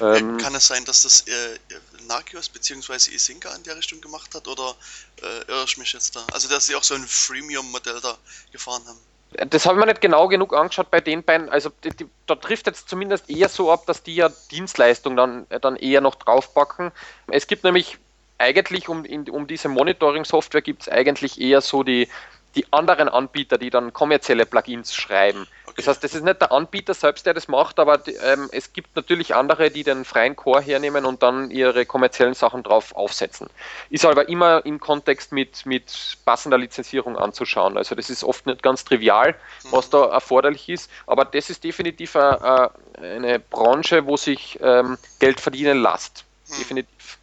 Ja. 0.00 0.14
Ähm, 0.14 0.36
Kann 0.38 0.54
es 0.54 0.66
sein, 0.66 0.84
dass 0.84 1.02
das 1.02 1.22
äh, 1.28 1.58
Nagios 2.06 2.48
bzw. 2.48 3.14
Isinga 3.14 3.54
in 3.54 3.62
der 3.64 3.76
Richtung 3.76 4.00
gemacht 4.00 4.34
hat 4.34 4.46
oder 4.48 4.74
äh, 5.22 5.50
irre 5.50 5.64
ich 5.64 5.76
mich 5.78 5.92
jetzt 5.92 6.16
da? 6.16 6.24
Also 6.32 6.48
dass 6.48 6.66
sie 6.66 6.74
auch 6.74 6.82
so 6.82 6.94
ein 6.94 7.06
Freemium-Modell 7.06 8.00
da 8.00 8.16
gefahren 8.52 8.82
haben. 8.86 8.98
Das 9.32 9.64
habe 9.66 9.78
ich 9.78 9.80
mir 9.80 9.86
nicht 9.86 10.00
genau 10.00 10.26
genug 10.28 10.54
angeschaut 10.54 10.90
bei 10.90 11.00
den 11.00 11.22
beiden. 11.22 11.48
Also 11.48 11.70
die, 11.84 11.90
die, 11.90 12.06
da 12.26 12.34
trifft 12.34 12.66
jetzt 12.66 12.88
zumindest 12.88 13.30
eher 13.30 13.48
so 13.48 13.70
ab, 13.70 13.86
dass 13.86 14.02
die 14.02 14.16
ja 14.16 14.28
Dienstleistung 14.50 15.16
dann, 15.16 15.46
dann 15.60 15.76
eher 15.76 16.00
noch 16.00 16.16
draufpacken. 16.16 16.90
Es 17.28 17.46
gibt 17.46 17.62
nämlich 17.62 17.98
eigentlich 18.38 18.88
um, 18.88 19.04
in, 19.04 19.28
um 19.30 19.46
diese 19.46 19.68
Monitoring-Software 19.68 20.62
gibt 20.62 20.82
es 20.82 20.88
eigentlich 20.88 21.40
eher 21.40 21.60
so 21.60 21.82
die, 21.82 22.08
die 22.56 22.72
anderen 22.72 23.08
Anbieter, 23.08 23.58
die 23.58 23.70
dann 23.70 23.92
kommerzielle 23.92 24.46
Plugins 24.46 24.94
schreiben. 24.94 25.46
Das 25.76 25.86
heißt, 25.86 26.02
das 26.04 26.14
ist 26.14 26.24
nicht 26.24 26.40
der 26.40 26.52
Anbieter 26.52 26.94
selbst, 26.94 27.26
der 27.26 27.34
das 27.34 27.48
macht, 27.48 27.78
aber 27.78 28.00
ähm, 28.06 28.48
es 28.52 28.72
gibt 28.72 28.94
natürlich 28.96 29.34
andere, 29.34 29.70
die 29.70 29.82
den 29.82 30.04
freien 30.04 30.36
Core 30.36 30.60
hernehmen 30.60 31.04
und 31.04 31.22
dann 31.22 31.50
ihre 31.50 31.86
kommerziellen 31.86 32.34
Sachen 32.34 32.62
drauf 32.62 32.94
aufsetzen. 32.94 33.48
Ist 33.90 34.04
aber 34.04 34.28
immer 34.28 34.64
im 34.64 34.80
Kontext 34.80 35.32
mit, 35.32 35.66
mit 35.66 36.18
passender 36.24 36.58
Lizenzierung 36.58 37.16
anzuschauen. 37.16 37.76
Also 37.76 37.94
das 37.94 38.10
ist 38.10 38.24
oft 38.24 38.46
nicht 38.46 38.62
ganz 38.62 38.84
trivial, 38.84 39.34
was 39.70 39.90
da 39.90 40.06
erforderlich 40.06 40.68
ist, 40.68 40.90
aber 41.06 41.24
das 41.24 41.50
ist 41.50 41.64
definitiv 41.64 42.16
eine, 42.16 42.70
eine 42.96 43.38
Branche, 43.38 44.06
wo 44.06 44.16
sich 44.16 44.58
ähm, 44.62 44.98
Geld 45.18 45.40
verdienen 45.40 45.82
lässt. 45.82 46.24
Hm. 46.48 46.58
Definitiv. 46.58 47.18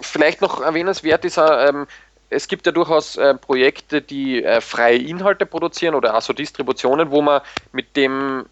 Vielleicht 0.00 0.40
noch 0.40 0.60
erwähnenswert 0.60 1.24
ist, 1.24 1.38
ähm, 1.38 1.86
es 2.30 2.48
gibt 2.48 2.66
ja 2.66 2.72
durchaus 2.72 3.16
äh, 3.16 3.34
Projekte, 3.34 4.02
die 4.02 4.42
äh, 4.42 4.60
freie 4.60 4.98
Inhalte 4.98 5.46
produzieren 5.46 5.94
oder 5.94 6.14
also 6.14 6.32
Distributionen, 6.32 7.10
wo 7.10 7.22
man 7.22 7.40
mit 7.72 7.96
dem 7.96 8.46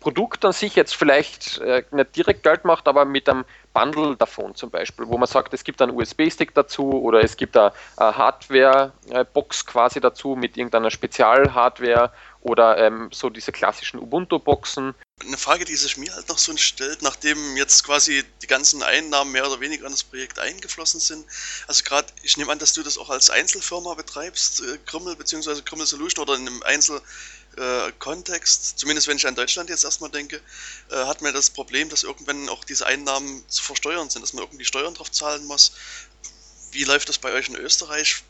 Produkt 0.00 0.44
an 0.46 0.52
sich 0.52 0.76
jetzt 0.76 0.96
vielleicht 0.96 1.58
äh, 1.58 1.82
nicht 1.90 2.16
direkt 2.16 2.42
Geld 2.42 2.64
macht, 2.64 2.88
aber 2.88 3.04
mit 3.04 3.28
einem 3.28 3.44
Bundle 3.74 4.16
davon 4.16 4.54
zum 4.54 4.70
Beispiel, 4.70 5.06
wo 5.06 5.18
man 5.18 5.28
sagt, 5.28 5.52
es 5.52 5.62
gibt 5.62 5.80
einen 5.82 5.94
USB-Stick 5.94 6.54
dazu 6.54 6.90
oder 6.90 7.22
es 7.22 7.36
gibt 7.36 7.56
eine, 7.56 7.72
Hardware-Box 7.98 9.66
quasi 9.66 10.00
dazu 10.00 10.34
mit 10.36 10.56
irgendeiner 10.56 10.90
Spezial-Hardware 10.90 12.10
oder 12.40 12.78
ähm, 12.78 13.10
so 13.12 13.28
diese 13.28 13.52
klassischen 13.52 14.00
Ubuntu-Boxen. 14.00 14.94
Eine 15.22 15.36
Frage, 15.36 15.66
die 15.66 15.76
sich 15.76 15.98
mir 15.98 16.14
halt 16.14 16.30
noch 16.30 16.38
so 16.38 16.56
stellt, 16.56 17.02
nachdem 17.02 17.54
jetzt 17.56 17.84
quasi 17.84 18.24
die 18.40 18.46
ganzen 18.46 18.82
Einnahmen 18.82 19.32
mehr 19.32 19.46
oder 19.46 19.60
weniger 19.60 19.84
in 19.84 19.92
das 19.92 20.02
Projekt 20.02 20.38
eingeflossen 20.38 20.98
sind. 20.98 21.26
Also 21.66 21.84
gerade, 21.84 22.10
ich 22.22 22.38
nehme 22.38 22.50
an, 22.50 22.58
dass 22.58 22.72
du 22.72 22.82
das 22.82 22.96
auch 22.96 23.10
als 23.10 23.28
Einzelfirma 23.28 23.92
betreibst, 23.94 24.62
äh, 24.62 24.78
Krümmel 24.86 25.16
bzw. 25.16 25.60
Krümmel 25.60 25.86
Solution 25.86 26.22
oder 26.22 26.36
in 26.36 26.48
einem 26.48 26.62
Einzelkontext, 26.62 28.72
äh, 28.72 28.76
zumindest 28.76 29.08
wenn 29.08 29.18
ich 29.18 29.26
an 29.26 29.34
Deutschland 29.34 29.68
jetzt 29.68 29.84
erstmal 29.84 30.10
denke, 30.10 30.40
äh, 30.90 31.04
hat 31.04 31.20
man 31.20 31.34
das 31.34 31.50
Problem, 31.50 31.90
dass 31.90 32.02
irgendwann 32.02 32.48
auch 32.48 32.64
diese 32.64 32.86
Einnahmen 32.86 33.44
zu 33.46 33.62
versteuern 33.62 34.08
sind, 34.08 34.22
dass 34.22 34.32
man 34.32 34.44
irgendwie 34.44 34.64
Steuern 34.64 34.94
drauf 34.94 35.12
zahlen 35.12 35.44
muss. 35.44 35.72
Wie 36.72 36.84
läuft 36.84 37.10
das 37.10 37.18
bei 37.18 37.30
euch 37.32 37.48
in 37.48 37.56
Österreich? 37.56 38.22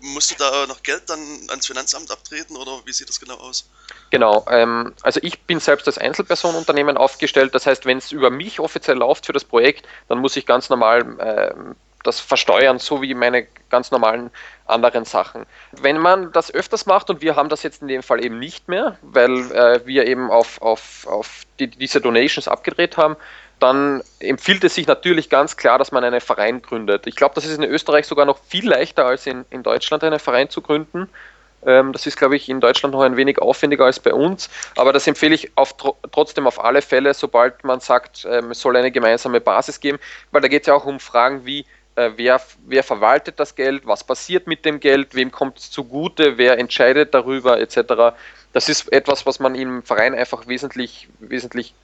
Musst 0.00 0.30
du 0.30 0.34
da 0.36 0.66
noch 0.66 0.82
Geld 0.82 1.02
dann 1.08 1.20
ans 1.48 1.66
Finanzamt 1.66 2.10
abtreten 2.10 2.56
oder 2.56 2.80
wie 2.84 2.92
sieht 2.92 3.08
das 3.08 3.18
genau 3.18 3.34
aus? 3.34 3.68
Genau, 4.10 4.44
ähm, 4.50 4.94
also 5.02 5.20
ich 5.22 5.40
bin 5.42 5.60
selbst 5.60 5.86
als 5.86 5.98
Einzelpersonenunternehmen 5.98 6.96
aufgestellt, 6.96 7.54
das 7.54 7.66
heißt, 7.66 7.86
wenn 7.86 7.98
es 7.98 8.12
über 8.12 8.30
mich 8.30 8.60
offiziell 8.60 8.96
läuft 8.96 9.26
für 9.26 9.32
das 9.32 9.44
Projekt, 9.44 9.86
dann 10.08 10.18
muss 10.18 10.36
ich 10.36 10.46
ganz 10.46 10.68
normal 10.68 11.16
ähm, 11.20 11.76
das 12.04 12.20
versteuern, 12.20 12.78
so 12.78 13.02
wie 13.02 13.14
meine 13.14 13.46
ganz 13.70 13.90
normalen 13.90 14.30
anderen 14.66 15.04
Sachen. 15.04 15.46
Wenn 15.72 15.98
man 15.98 16.32
das 16.32 16.52
öfters 16.52 16.86
macht, 16.86 17.10
und 17.10 17.20
wir 17.20 17.36
haben 17.36 17.48
das 17.48 17.62
jetzt 17.62 17.82
in 17.82 17.88
dem 17.88 18.02
Fall 18.02 18.24
eben 18.24 18.38
nicht 18.38 18.68
mehr, 18.68 18.98
weil 19.02 19.52
äh, 19.52 19.84
wir 19.84 20.06
eben 20.06 20.30
auf, 20.30 20.62
auf, 20.62 21.06
auf 21.06 21.42
die, 21.58 21.66
diese 21.66 22.00
Donations 22.00 22.48
abgedreht 22.48 22.96
haben, 22.96 23.16
dann 23.60 24.02
empfiehlt 24.20 24.64
es 24.64 24.74
sich 24.74 24.86
natürlich 24.86 25.30
ganz 25.30 25.56
klar, 25.56 25.78
dass 25.78 25.92
man 25.92 26.04
einen 26.04 26.20
Verein 26.20 26.62
gründet. 26.62 27.06
Ich 27.06 27.16
glaube, 27.16 27.34
das 27.34 27.44
ist 27.44 27.56
in 27.56 27.64
Österreich 27.64 28.06
sogar 28.06 28.26
noch 28.26 28.38
viel 28.48 28.68
leichter 28.68 29.06
als 29.06 29.26
in, 29.26 29.44
in 29.50 29.62
Deutschland 29.62 30.04
einen 30.04 30.18
Verein 30.18 30.50
zu 30.50 30.60
gründen. 30.60 31.08
Ähm, 31.66 31.92
das 31.92 32.06
ist, 32.06 32.16
glaube 32.16 32.36
ich, 32.36 32.48
in 32.48 32.60
Deutschland 32.60 32.94
noch 32.94 33.02
ein 33.02 33.16
wenig 33.16 33.38
aufwendiger 33.40 33.84
als 33.84 33.98
bei 33.98 34.14
uns, 34.14 34.48
aber 34.76 34.92
das 34.92 35.06
empfehle 35.06 35.34
ich 35.34 35.50
auf, 35.56 35.74
trotzdem 36.12 36.46
auf 36.46 36.62
alle 36.62 36.82
Fälle, 36.82 37.14
sobald 37.14 37.64
man 37.64 37.80
sagt, 37.80 38.26
ähm, 38.30 38.52
es 38.52 38.60
soll 38.60 38.76
eine 38.76 38.92
gemeinsame 38.92 39.40
Basis 39.40 39.80
geben, 39.80 39.98
weil 40.30 40.40
da 40.40 40.48
geht 40.48 40.62
es 40.62 40.66
ja 40.68 40.74
auch 40.74 40.84
um 40.84 41.00
Fragen 41.00 41.44
wie, 41.44 41.66
äh, 41.96 42.12
wer, 42.14 42.40
wer 42.66 42.84
verwaltet 42.84 43.40
das 43.40 43.56
Geld, 43.56 43.86
was 43.86 44.04
passiert 44.04 44.46
mit 44.46 44.64
dem 44.64 44.78
Geld, 44.78 45.16
wem 45.16 45.32
kommt 45.32 45.58
es 45.58 45.70
zugute, 45.70 46.38
wer 46.38 46.58
entscheidet 46.58 47.12
darüber, 47.12 47.58
etc. 47.58 48.14
Das 48.52 48.68
ist 48.68 48.92
etwas, 48.92 49.26
was 49.26 49.40
man 49.40 49.56
im 49.56 49.82
Verein 49.82 50.14
einfach 50.14 50.46
wesentlich, 50.46 51.08
wesentlich 51.18 51.74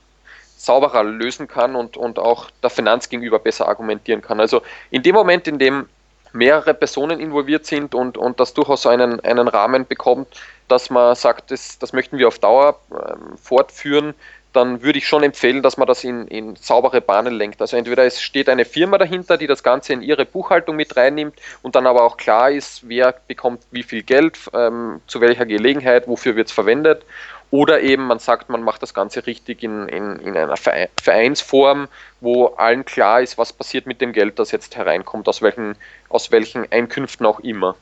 sauberer 0.65 1.05
lösen 1.05 1.49
kann 1.49 1.77
und, 1.77 1.97
und 1.97 2.19
auch 2.19 2.51
der 2.63 2.71
Finanz 2.71 3.09
gegenüber 3.09 3.39
besser 3.39 3.69
argumentieren 3.69 4.23
kann. 4.23 4.41
Also 4.41 4.63
in 4.91 5.03
dem 5.03 5.15
Moment, 5.15 5.47
in 5.49 5.59
dem 5.59 5.87
mehrere 6.33 6.75
Personen 6.75 7.21
involviert 7.21 7.65
sind 7.65 7.95
und, 7.95 8.19
und 8.19 8.41
das 8.41 8.55
durchaus 8.55 8.83
so 8.83 8.89
einen, 8.89 9.21
einen 9.21 9.49
Rahmen 9.49 9.87
bekommt, 9.87 10.29
dass 10.69 10.91
man 10.91 11.15
sagt, 11.15 11.51
das, 11.51 11.79
das 11.79 11.93
möchten 11.93 12.19
wir 12.19 12.29
auf 12.29 12.39
Dauer 12.39 12.81
ähm, 12.91 13.37
fortführen, 13.37 14.15
dann 14.55 14.83
würde 14.83 14.99
ich 14.99 15.09
schon 15.09 15.23
empfehlen, 15.23 15.63
dass 15.63 15.77
man 15.77 15.89
das 15.89 16.05
in, 16.05 16.29
in 16.29 16.57
saubere 16.57 17.01
Bahnen 17.01 17.35
lenkt. 17.35 17.61
Also 17.61 17.77
entweder 17.77 18.05
es 18.05 18.23
steht 18.23 18.49
eine 18.49 18.65
Firma 18.65 18.99
dahinter, 18.99 19.37
die 19.37 19.47
das 19.47 19.63
Ganze 19.63 19.93
in 19.93 20.03
ihre 20.03 20.25
Buchhaltung 20.25 20.77
mit 20.77 20.97
reinnimmt 20.97 21.35
und 21.63 21.75
dann 21.75 21.87
aber 21.87 22.05
auch 22.05 22.17
klar 22.17 22.51
ist, 22.51 22.89
wer 22.89 23.15
bekommt 23.27 23.63
wie 23.73 23.83
viel 23.83 24.03
Geld, 24.03 24.39
ähm, 24.55 25.01
zu 25.07 25.21
welcher 25.21 25.45
Gelegenheit, 25.45 26.07
wofür 26.07 26.37
wird 26.37 26.49
es 26.49 26.53
verwendet. 26.53 27.05
Oder 27.51 27.81
eben 27.83 28.07
man 28.07 28.19
sagt, 28.19 28.49
man 28.49 28.63
macht 28.63 28.83
das 28.83 28.95
Ganze 28.95 29.27
richtig 29.27 29.63
in, 29.63 29.89
in, 29.89 30.19
in 30.19 30.37
einer 30.37 30.57
Vereinsform, 30.57 31.89
wo 32.21 32.47
allen 32.47 32.85
klar 32.85 33.23
ist, 33.23 33.39
was 33.39 33.53
passiert 33.53 33.87
mit 33.87 34.01
dem 34.01 34.13
Geld, 34.13 34.39
das 34.39 34.51
jetzt 34.51 34.75
hereinkommt, 34.77 35.29
aus 35.29 35.41
welchen, 35.41 35.77
aus 36.09 36.31
welchen 36.31 36.71
Einkünften 36.73 37.25
auch 37.27 37.41
immer. 37.41 37.77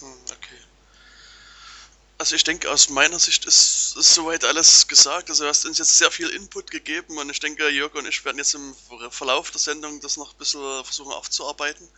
Hm, 0.00 0.08
okay. 0.26 0.56
Also 2.18 2.34
ich 2.34 2.44
denke, 2.44 2.70
aus 2.70 2.88
meiner 2.88 3.18
Sicht 3.18 3.44
ist, 3.44 3.96
ist 3.96 4.14
soweit 4.14 4.44
alles 4.44 4.88
gesagt. 4.88 5.30
Also 5.30 5.44
du 5.44 5.48
hast 5.48 5.66
uns 5.66 5.78
jetzt 5.78 5.98
sehr 5.98 6.10
viel 6.10 6.28
Input 6.28 6.70
gegeben 6.70 7.18
und 7.18 7.30
ich 7.30 7.38
denke, 7.38 7.68
Jörg 7.68 7.94
und 7.94 8.08
ich 8.08 8.24
werden 8.24 8.38
jetzt 8.38 8.54
im 8.54 8.74
Verlauf 9.10 9.50
der 9.52 9.60
Sendung 9.60 10.00
das 10.00 10.16
noch 10.16 10.32
ein 10.32 10.38
bisschen 10.38 10.60
versuchen 10.84 11.12
aufzuarbeiten. 11.12 11.88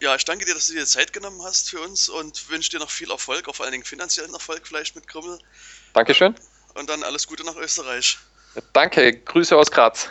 Ja, 0.00 0.16
ich 0.16 0.24
danke 0.24 0.44
dir, 0.44 0.54
dass 0.54 0.66
du 0.66 0.72
dir 0.72 0.84
Zeit 0.86 1.12
genommen 1.12 1.42
hast 1.44 1.70
für 1.70 1.80
uns 1.80 2.08
und 2.08 2.48
wünsche 2.48 2.70
dir 2.70 2.80
noch 2.80 2.90
viel 2.90 3.10
Erfolg, 3.10 3.46
vor 3.54 3.64
allen 3.64 3.72
Dingen 3.72 3.84
finanziellen 3.84 4.34
Erfolg 4.34 4.66
vielleicht 4.66 4.96
mit 4.96 5.06
Krümmel. 5.06 5.38
Dankeschön. 5.94 6.34
Und 6.74 6.90
dann 6.90 7.02
alles 7.02 7.26
Gute 7.26 7.44
nach 7.44 7.56
Österreich. 7.56 8.18
Danke, 8.72 9.12
Grüße 9.12 9.56
aus 9.56 9.70
Graz. 9.70 10.10